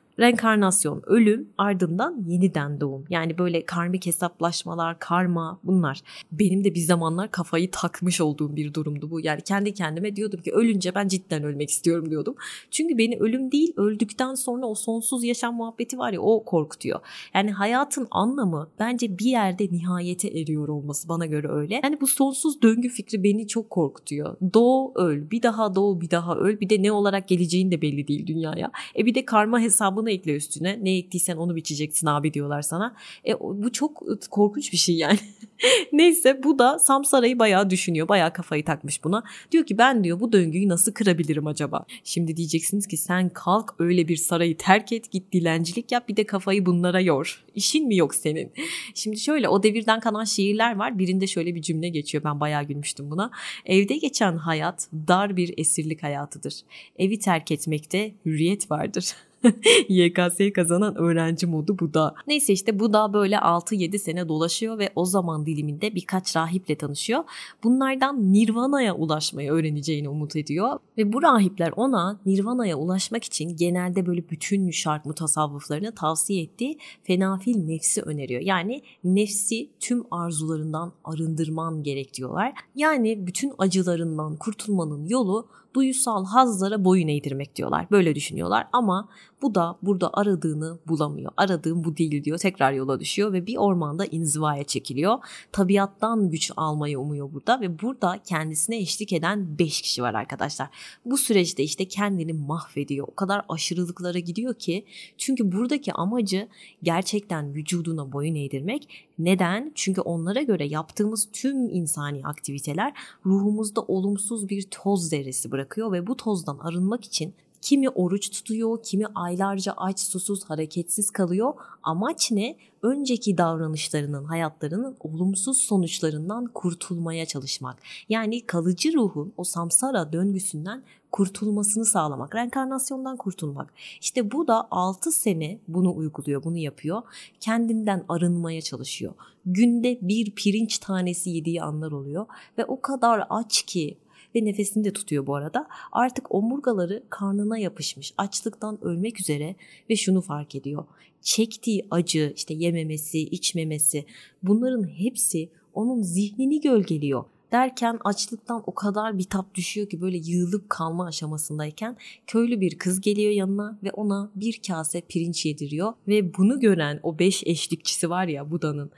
Reenkarnasyon, 0.20 1.02
ölüm 1.06 1.50
ardından 1.58 2.24
yeniden 2.28 2.82
doğum. 2.82 3.06
Yani 3.10 3.38
böyle 3.38 3.66
karmik 3.66 4.06
hesaplaşmalar, 4.06 5.00
karma 5.00 5.60
bunlar. 5.64 6.02
Benim 6.32 6.64
de 6.64 6.76
bir 6.76 6.80
zamanlar 6.80 7.32
kafayı 7.32 7.72
takmış 7.72 8.22
olduğum 8.22 8.56
bir 8.56 8.74
durumdu 8.74 9.12
bu. 9.12 9.20
Yani 9.22 9.42
kendi 9.42 9.74
kendime 9.74 10.16
diyordum 10.16 10.42
ki 10.42 10.52
ölünce 10.52 10.96
ben 10.96 11.08
cidden 11.08 11.44
ölmek 11.44 11.70
istiyorum 11.70 12.10
diyordum. 12.10 12.36
Çünkü 12.72 12.98
beni 12.98 13.18
ölüm 13.18 13.52
değil 13.52 13.74
öldükten 13.78 14.36
sonra 14.36 14.66
o 14.66 14.76
sonsuz 14.76 15.24
yaşam 15.24 15.56
muhabbeti 15.56 15.98
var 15.98 16.14
ya 16.14 16.22
o 16.22 16.44
korkutuyor. 16.44 17.00
Yani 17.34 17.52
hayatın 17.52 18.08
anlamı 18.12 18.70
bence 18.80 19.18
bir 19.18 19.26
yerde 19.26 19.68
nihayete 19.72 20.28
eriyor 20.28 20.68
olması 20.68 21.10
bana 21.10 21.26
göre 21.26 21.48
öyle. 21.48 21.80
Yani 21.84 22.02
bu 22.02 22.08
sonsuz 22.08 22.62
döngü 22.62 22.90
fikri 22.90 23.24
beni 23.24 23.48
çok 23.48 23.70
korkutuyor. 23.70 24.38
Doğ 24.54 24.92
öl, 24.96 25.32
bir 25.32 25.44
daha 25.44 25.76
doğ, 25.76 26.02
bir 26.02 26.12
daha 26.12 26.36
öl. 26.36 26.60
Bir 26.60 26.70
de 26.70 26.84
ne 26.84 26.92
olarak 26.92 27.28
geleceğin 27.28 27.72
de 27.72 27.82
belli 27.82 28.08
değil 28.08 28.28
dünyaya. 28.28 28.72
E 28.98 29.06
bir 29.06 29.16
de 29.16 29.26
karma 29.26 29.60
hesabını 29.60 30.05
onu 30.06 30.12
ekle 30.12 30.36
üstüne. 30.36 30.80
Ne 30.82 30.98
ektiysen 30.98 31.38
onu 31.38 31.56
biçeceksin 31.56 32.08
abi 32.08 32.34
diyorlar 32.34 32.62
sana. 32.62 32.96
E, 33.28 33.40
bu 33.40 33.72
çok 33.72 34.04
korkunç 34.30 34.72
bir 34.72 34.78
şey 34.78 34.96
yani. 34.96 35.20
Neyse 35.92 36.44
bu 36.44 36.60
da 36.60 36.80
Samsara'yı 36.80 37.40
bayağı 37.40 37.70
düşünüyor. 37.70 38.08
Bayağı 38.08 38.34
kafayı 38.34 38.66
takmış 38.66 39.04
buna. 39.04 39.24
Diyor 39.52 39.66
ki 39.66 39.78
ben 39.78 40.04
diyor 40.04 40.20
bu 40.20 40.32
döngüyü 40.32 40.70
nasıl 40.70 40.92
kırabilirim 40.92 41.48
acaba? 41.48 41.86
Şimdi 42.04 42.38
diyeceksiniz 42.38 42.88
ki 42.88 42.98
sen 42.98 43.30
kalk 43.30 43.76
öyle 43.80 44.08
bir 44.08 44.16
sarayı 44.16 44.58
terk 44.58 44.92
et 44.92 45.12
git 45.12 45.34
dilencilik 45.34 45.92
yap 45.92 46.10
bir 46.10 46.16
de 46.16 46.26
kafayı 46.26 46.66
bunlara 46.66 47.00
yor. 47.00 47.46
İşin 47.56 47.88
mi 47.88 47.96
yok 47.96 48.16
senin? 48.16 48.52
Şimdi 48.96 49.20
şöyle 49.20 49.50
o 49.50 49.64
devirden 49.64 50.00
kalan 50.00 50.24
şiirler 50.24 50.76
var. 50.76 51.00
Birinde 51.00 51.28
şöyle 51.28 51.56
bir 51.56 51.62
cümle 51.62 51.90
geçiyor. 51.90 52.24
Ben 52.24 52.40
bayağı 52.40 52.64
gülmüştüm 52.64 53.12
buna. 53.12 53.32
Evde 53.66 53.98
geçen 53.98 54.38
hayat 54.38 54.88
dar 55.08 55.38
bir 55.38 55.54
esirlik 55.58 56.04
hayatıdır. 56.04 56.54
Evi 57.00 57.20
terk 57.20 57.52
etmekte 57.52 58.12
hürriyet 58.26 58.72
vardır. 58.72 59.14
YKS'yi 59.90 60.54
kazanan 60.54 60.96
öğrenci 60.96 61.48
modu 61.48 61.80
bu 61.80 61.94
da. 61.94 62.16
Neyse 62.28 62.54
işte 62.54 62.80
bu 62.80 62.94
da 62.94 63.14
böyle 63.14 63.36
6-7 63.36 64.00
sene 64.00 64.28
dolaşıyor 64.28 64.80
ve 64.80 64.90
o 64.96 65.06
zaman 65.06 65.46
diliminde 65.46 65.96
birkaç 65.96 66.36
rahiple 66.36 66.76
tanışıyor. 66.76 67.24
Bunlardan 67.64 68.34
Nirvana'ya 68.34 68.96
ulaşmayı 68.96 69.52
öğreneceğini 69.52 70.10
umut 70.10 70.36
ediyor. 70.36 70.80
Ve 70.98 71.14
bu 71.14 71.22
rahipler 71.22 71.74
ona 71.76 72.20
Nirvana'ya 72.26 72.76
ulaşmak 72.76 73.24
için 73.24 73.58
genelde 73.58 74.06
böyle 74.06 74.30
bütün 74.30 74.72
şark 74.72 75.06
mutasavvıflarını 75.06 75.96
tavsiye 75.96 76.44
ettiği 76.44 76.78
fenafil 77.04 77.66
nefsi 77.66 78.02
öneriyor. 78.02 78.42
Yani 78.42 78.82
nefsi 79.04 79.70
tüm 79.80 80.04
arzularından 80.12 80.94
arındırman 81.04 81.84
gerek 81.84 82.14
diyorlar. 82.14 82.54
Yani 82.76 83.28
bütün 83.28 83.54
acılarından 83.58 84.36
kurtulmanın 84.36 85.06
yolu 85.06 85.48
duyusal 85.76 86.26
hazlara 86.26 86.86
boyun 86.86 87.08
eğdirmek 87.08 87.56
diyorlar. 87.56 87.88
Böyle 87.92 88.16
düşünüyorlar 88.16 88.68
ama 88.74 89.10
bu 89.42 89.56
da 89.56 89.78
burada 89.82 90.10
aradığını 90.14 90.80
bulamıyor. 90.88 91.32
Aradığım 91.38 91.84
bu 91.84 91.98
değil 91.98 92.24
diyor. 92.24 92.38
Tekrar 92.38 92.72
yola 92.72 93.00
düşüyor 93.00 93.34
ve 93.34 93.48
bir 93.48 93.58
ormanda 93.58 94.06
inzivaya 94.06 94.64
çekiliyor. 94.64 95.18
Tabiattan 95.52 96.30
güç 96.30 96.52
almayı 96.58 97.00
umuyor 97.00 97.34
burada 97.34 97.62
ve 97.62 97.82
burada 97.82 98.20
kendisine 98.26 98.78
eşlik 98.78 99.14
eden 99.14 99.60
5 99.60 99.82
kişi 99.82 100.02
var 100.04 100.14
arkadaşlar. 100.14 100.70
Bu 101.06 101.18
süreçte 101.18 101.64
işte 101.64 101.86
kendini 101.86 102.34
mahvediyor. 102.34 103.08
O 103.08 103.16
kadar 103.16 103.46
aşırılıklara 103.50 104.20
gidiyor 104.20 104.54
ki 104.54 104.86
çünkü 105.18 105.52
buradaki 105.52 105.94
amacı 105.94 106.48
gerçekten 106.84 107.54
vücuduna 107.54 108.12
boyun 108.12 108.36
eğdirmek. 108.36 109.08
Neden? 109.20 109.72
Çünkü 109.76 110.02
onlara 110.02 110.42
göre 110.42 110.66
yaptığımız 110.66 111.30
tüm 111.34 111.70
insani 111.70 112.22
aktiviteler 112.26 112.94
ruhumuzda 113.26 113.82
olumsuz 113.82 114.50
bir 114.50 114.68
toz 114.72 115.10
zerresi 115.10 115.52
bırakıyor 115.52 115.92
ve 115.92 116.08
bu 116.08 116.18
tozdan 116.18 116.58
arınmak 116.58 117.06
için 117.06 117.34
Kimi 117.66 117.90
oruç 117.90 118.30
tutuyor, 118.30 118.84
kimi 118.84 119.06
aylarca 119.16 119.74
aç, 119.78 120.00
susuz, 120.00 120.44
hareketsiz 120.46 121.12
kalıyor. 121.12 121.54
Amaç 121.84 122.32
ne? 122.32 122.58
Önceki 122.82 123.38
davranışlarının, 123.38 124.24
hayatlarının 124.24 124.96
olumsuz 125.00 125.58
sonuçlarından 125.58 126.46
kurtulmaya 126.46 127.26
çalışmak. 127.26 127.78
Yani 128.10 128.46
kalıcı 128.46 128.94
ruhun 128.94 129.34
o 129.38 129.44
samsara 129.44 130.14
döngüsünden 130.14 130.84
kurtulmasını 131.12 131.86
sağlamak, 131.86 132.36
reenkarnasyondan 132.36 133.18
kurtulmak. 133.18 133.74
İşte 134.02 134.32
bu 134.32 134.48
da 134.48 134.68
6 134.72 135.12
sene 135.12 135.60
bunu 135.68 135.96
uyguluyor, 135.96 136.44
bunu 136.44 136.58
yapıyor. 136.58 137.02
Kendinden 137.40 138.06
arınmaya 138.10 138.62
çalışıyor. 138.62 139.14
Günde 139.46 140.00
bir 140.02 140.32
pirinç 140.32 140.78
tanesi 140.78 141.30
yediği 141.30 141.64
anlar 141.64 141.92
oluyor 141.92 142.26
ve 142.58 142.66
o 142.66 142.82
kadar 142.82 143.24
aç 143.30 143.64
ki 143.64 143.98
ve 144.36 144.46
nefesini 144.46 144.84
de 144.84 144.94
tutuyor 144.94 145.28
bu 145.28 145.36
arada. 145.36 145.68
Artık 145.92 146.36
omurgaları 146.36 147.04
karnına 147.10 147.58
yapışmış, 147.58 148.14
açlıktan 148.18 148.84
ölmek 148.84 149.20
üzere 149.20 149.56
ve 149.90 149.96
şunu 149.96 150.22
fark 150.22 150.56
ediyor. 150.56 150.86
Çektiği 151.22 151.88
acı, 151.92 152.34
işte 152.36 152.54
yememesi, 152.54 153.20
içmemesi 153.20 154.06
bunların 154.44 154.84
hepsi 154.84 155.50
onun 155.74 156.02
zihnini 156.02 156.62
gölgeliyor 156.62 157.26
derken 157.52 158.00
açlıktan 158.04 158.64
o 158.68 158.74
kadar 158.74 159.18
bitap 159.18 159.56
düşüyor 159.56 159.90
ki 159.90 160.02
böyle 160.02 160.18
yığılıp 160.18 160.70
kalma 160.70 161.06
aşamasındayken 161.06 161.98
köylü 162.28 162.62
bir 162.62 162.78
kız 162.78 163.02
geliyor 163.02 163.32
yanına 163.32 163.80
ve 163.84 163.92
ona 163.92 164.32
bir 164.36 164.62
kase 164.68 165.02
pirinç 165.02 165.46
yediriyor 165.46 165.94
ve 166.08 166.38
bunu 166.38 166.60
gören 166.60 167.00
o 167.04 167.20
beş 167.20 167.44
eşlikçisi 167.46 168.10
var 168.10 168.28
ya 168.28 168.52
Buda'nın 168.52 168.92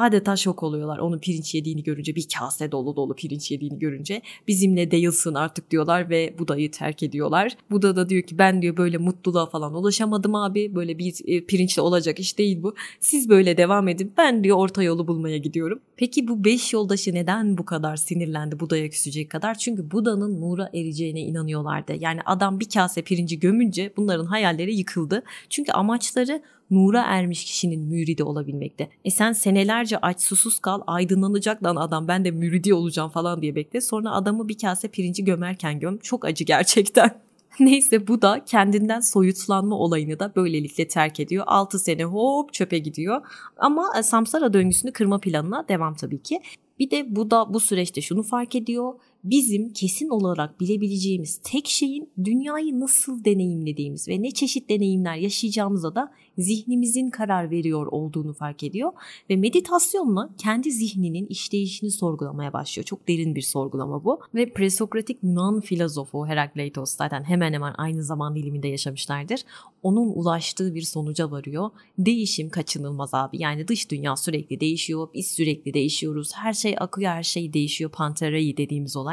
adeta 0.00 0.36
şok 0.36 0.62
oluyorlar 0.62 0.98
onu 0.98 1.20
pirinç 1.20 1.54
yediğini 1.54 1.82
görünce 1.82 2.14
bir 2.14 2.26
kase 2.38 2.72
dolu 2.72 2.96
dolu 2.96 3.14
pirinç 3.14 3.50
yediğini 3.50 3.78
görünce 3.78 4.22
bizimle 4.48 4.90
değilsin 4.90 5.34
artık 5.34 5.70
diyorlar 5.70 6.10
ve 6.10 6.34
Buda'yı 6.38 6.70
terk 6.70 7.02
ediyorlar. 7.02 7.56
Buda 7.70 7.96
da 7.96 8.08
diyor 8.08 8.22
ki 8.22 8.38
ben 8.38 8.62
diyor 8.62 8.76
böyle 8.76 8.98
mutluluğa 8.98 9.46
falan 9.46 9.74
ulaşamadım 9.74 10.34
abi 10.34 10.74
böyle 10.74 10.98
bir 10.98 11.14
e, 11.26 11.44
pirinçle 11.44 11.82
olacak 11.82 12.18
iş 12.18 12.38
değil 12.38 12.62
bu. 12.62 12.74
Siz 13.00 13.28
böyle 13.28 13.56
devam 13.56 13.88
edin 13.88 14.12
ben 14.16 14.44
diyor 14.44 14.56
orta 14.56 14.82
yolu 14.82 15.06
bulmaya 15.06 15.38
gidiyorum. 15.38 15.80
Peki 15.96 16.28
bu 16.28 16.44
beş 16.44 16.72
yoldaşı 16.72 17.14
neden 17.14 17.58
bu 17.58 17.64
kadar 17.64 17.96
sinirlendi 17.96 18.60
Buda'ya 18.60 18.90
küsecek 18.90 19.30
kadar? 19.30 19.54
Çünkü 19.58 19.90
Buda'nın 19.90 20.40
nura 20.40 20.70
ereceğine 20.74 21.20
inanıyorlardı. 21.20 21.92
Yani 22.00 22.20
adam 22.26 22.60
bir 22.60 22.68
kase 22.68 23.02
pirinci 23.02 23.40
gömünce 23.40 23.92
bunların 23.96 24.26
hayalleri 24.26 24.74
yıkıldı. 24.76 25.22
Çünkü 25.50 25.72
amaçları 25.72 26.42
nura 26.70 27.02
ermiş 27.02 27.44
kişinin 27.44 27.80
müridi 27.80 28.24
olabilmekte. 28.24 28.88
E 29.04 29.10
sen 29.10 29.32
senelerce 29.32 29.98
aç 29.98 30.22
susuz 30.22 30.58
kal 30.58 30.80
aydınlanacak 30.86 31.64
lan 31.64 31.76
adam 31.76 32.08
ben 32.08 32.24
de 32.24 32.30
müridi 32.30 32.74
olacağım 32.74 33.10
falan 33.10 33.42
diye 33.42 33.54
bekle. 33.54 33.80
Sonra 33.80 34.10
adamı 34.12 34.48
bir 34.48 34.58
kase 34.58 34.88
pirinci 34.88 35.24
gömerken 35.24 35.80
göm. 35.80 35.98
Çok 35.98 36.24
acı 36.24 36.44
gerçekten. 36.44 37.20
Neyse 37.60 38.08
bu 38.08 38.22
da 38.22 38.44
kendinden 38.44 39.00
soyutlanma 39.00 39.76
olayını 39.76 40.18
da 40.18 40.32
böylelikle 40.36 40.88
terk 40.88 41.20
ediyor. 41.20 41.44
6 41.46 41.78
sene 41.78 42.04
hop 42.04 42.52
çöpe 42.52 42.78
gidiyor. 42.78 43.20
Ama 43.56 43.92
e, 43.98 44.02
samsara 44.02 44.52
döngüsünü 44.52 44.92
kırma 44.92 45.18
planına 45.18 45.68
devam 45.68 45.94
tabii 45.94 46.22
ki. 46.22 46.40
Bir 46.78 46.90
de 46.90 47.16
bu 47.16 47.30
da 47.30 47.54
bu 47.54 47.60
süreçte 47.60 48.00
şunu 48.00 48.22
fark 48.22 48.54
ediyor 48.54 48.94
bizim 49.24 49.72
kesin 49.72 50.08
olarak 50.08 50.60
bilebileceğimiz 50.60 51.40
tek 51.44 51.68
şeyin 51.68 52.10
dünyayı 52.24 52.80
nasıl 52.80 53.24
deneyimlediğimiz 53.24 54.08
ve 54.08 54.22
ne 54.22 54.30
çeşit 54.30 54.70
deneyimler 54.70 55.16
yaşayacağımıza 55.16 55.94
da 55.94 56.12
zihnimizin 56.38 57.10
karar 57.10 57.50
veriyor 57.50 57.86
olduğunu 57.86 58.32
fark 58.32 58.62
ediyor 58.62 58.92
ve 59.30 59.36
meditasyonla 59.36 60.30
kendi 60.38 60.70
zihninin 60.70 61.26
işleyişini 61.26 61.90
sorgulamaya 61.90 62.52
başlıyor. 62.52 62.84
Çok 62.84 63.08
derin 63.08 63.34
bir 63.34 63.42
sorgulama 63.42 64.04
bu 64.04 64.20
ve 64.34 64.52
presokratik 64.52 65.18
Yunan 65.22 65.60
filozofu 65.60 66.26
Herakleitos 66.26 66.96
zaten 66.96 67.24
hemen 67.24 67.52
hemen 67.52 67.74
aynı 67.78 68.02
zaman 68.02 68.36
diliminde 68.36 68.68
yaşamışlardır. 68.68 69.40
Onun 69.82 70.08
ulaştığı 70.08 70.74
bir 70.74 70.82
sonuca 70.82 71.30
varıyor. 71.30 71.70
Değişim 71.98 72.50
kaçınılmaz 72.50 73.14
abi. 73.14 73.42
Yani 73.42 73.68
dış 73.68 73.90
dünya 73.90 74.16
sürekli 74.16 74.60
değişiyor. 74.60 75.08
Biz 75.14 75.26
sürekli 75.26 75.74
değişiyoruz. 75.74 76.32
Her 76.34 76.52
şey 76.52 76.76
akıyor, 76.78 77.10
her 77.10 77.22
şey 77.22 77.52
değişiyor. 77.52 77.90
Panterai 77.90 78.56
dediğimiz 78.56 78.96
olay. 78.96 79.09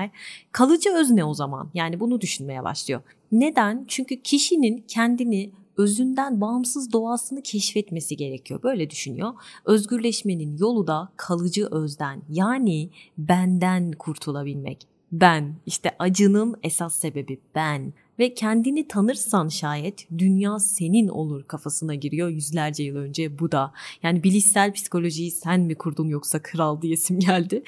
Kalıcı 0.51 0.93
öz 0.95 1.11
ne 1.11 1.23
o 1.23 1.33
zaman? 1.33 1.69
Yani 1.73 1.99
bunu 1.99 2.21
düşünmeye 2.21 2.63
başlıyor. 2.63 3.01
Neden? 3.31 3.85
Çünkü 3.87 4.21
kişinin 4.21 4.83
kendini 4.87 5.51
özünden 5.77 6.41
bağımsız 6.41 6.93
doğasını 6.93 7.41
keşfetmesi 7.41 8.17
gerekiyor. 8.17 8.63
Böyle 8.63 8.89
düşünüyor. 8.89 9.33
Özgürleşmenin 9.65 10.57
yolu 10.57 10.87
da 10.87 11.09
kalıcı 11.15 11.67
özden 11.71 12.21
yani 12.29 12.89
benden 13.17 13.91
kurtulabilmek. 13.91 14.87
Ben 15.11 15.55
işte 15.65 15.95
acının 15.99 16.55
esas 16.63 16.95
sebebi 16.95 17.39
ben 17.55 17.93
ve 18.19 18.33
kendini 18.33 18.87
tanırsan 18.87 19.47
şayet 19.47 20.07
dünya 20.17 20.59
senin 20.59 21.07
olur 21.07 21.43
kafasına 21.43 21.95
giriyor 21.95 22.29
yüzlerce 22.29 22.83
yıl 22.83 22.95
önce 22.95 23.39
bu 23.39 23.51
da. 23.51 23.73
Yani 24.03 24.23
bilişsel 24.23 24.73
psikolojiyi 24.73 25.31
sen 25.31 25.59
mi 25.59 25.75
kurdun 25.75 26.07
yoksa 26.07 26.41
kral 26.41 26.81
diyesim 26.81 27.19
geldi. 27.19 27.63